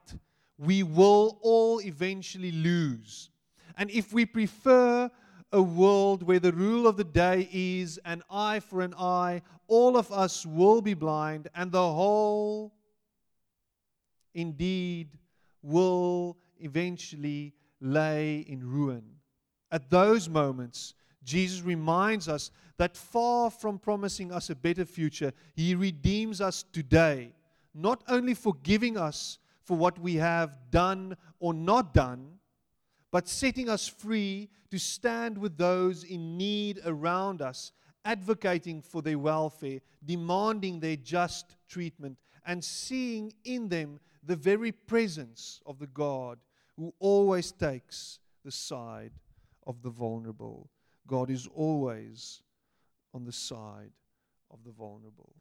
we 0.60 0.84
will 0.84 1.40
all 1.42 1.82
eventually 1.82 2.52
lose. 2.52 3.32
And 3.80 3.90
if 3.90 4.14
we 4.14 4.28
prefer 4.28 5.10
a 5.52 5.62
world 5.62 6.22
where 6.22 6.40
the 6.40 6.54
rule 6.54 6.86
of 6.88 6.98
the 6.98 7.04
day 7.04 7.50
is 7.52 8.00
an 8.06 8.22
eye 8.30 8.60
for 8.60 8.82
an 8.82 8.94
eye, 8.96 9.42
all 9.68 9.98
of 9.98 10.12
us 10.12 10.46
will 10.46 10.84
be 10.84 10.94
blind, 10.94 11.48
and 11.56 11.72
the 11.72 11.82
whole 11.82 12.76
indeed 14.36 15.18
will 15.64 16.38
eventually 16.60 17.54
lay 17.82 18.40
in 18.40 18.68
ruin. 18.70 19.04
At 19.72 19.90
those 19.90 20.30
moments, 20.30 20.94
Jesus 21.24 21.62
reminds 21.62 22.30
us 22.30 22.52
that 22.78 22.96
far 22.96 23.50
from 23.50 23.80
promising 23.80 24.32
us 24.32 24.50
a 24.50 24.56
better 24.56 24.86
future, 24.86 25.34
He 25.56 25.76
redeems 25.76 26.40
us 26.40 26.64
today, 26.72 27.34
not 27.74 28.04
only 28.08 28.34
forgiving 28.34 28.98
us 28.98 29.40
for 29.64 29.76
what 29.76 29.98
we 30.00 30.16
have 30.16 30.58
done 30.72 31.18
or 31.40 31.54
not 31.54 31.94
done, 31.94 32.40
but 33.12 33.28
setting 33.28 33.70
us 33.70 33.88
free 33.88 34.50
to 34.70 34.78
stand 34.78 35.38
with 35.38 35.58
those 35.58 36.04
in 36.04 36.38
need 36.38 36.80
around 36.86 37.42
us, 37.42 37.72
advocating 38.04 38.82
for 38.82 39.02
their 39.02 39.18
welfare, 39.18 39.80
demanding 40.04 40.80
their 40.80 40.96
just 40.98 41.56
treatment, 41.68 42.18
and 42.46 42.64
seeing 42.64 43.34
in 43.46 43.70
them 43.70 44.00
the 44.24 44.36
very 44.36 44.72
presence 44.72 45.62
of 45.66 45.80
the 45.80 45.88
God 45.88 46.38
who 46.78 46.94
always 47.00 47.52
takes 47.52 48.20
the 48.44 48.52
side 48.52 49.12
of 49.66 49.82
the 49.82 49.90
vulnerable. 49.90 50.70
God 51.08 51.30
is 51.30 51.48
always 51.54 52.42
on 53.14 53.24
the 53.24 53.32
side 53.32 53.92
of 54.52 54.64
the 54.64 54.72
vulnerable. 54.72 55.34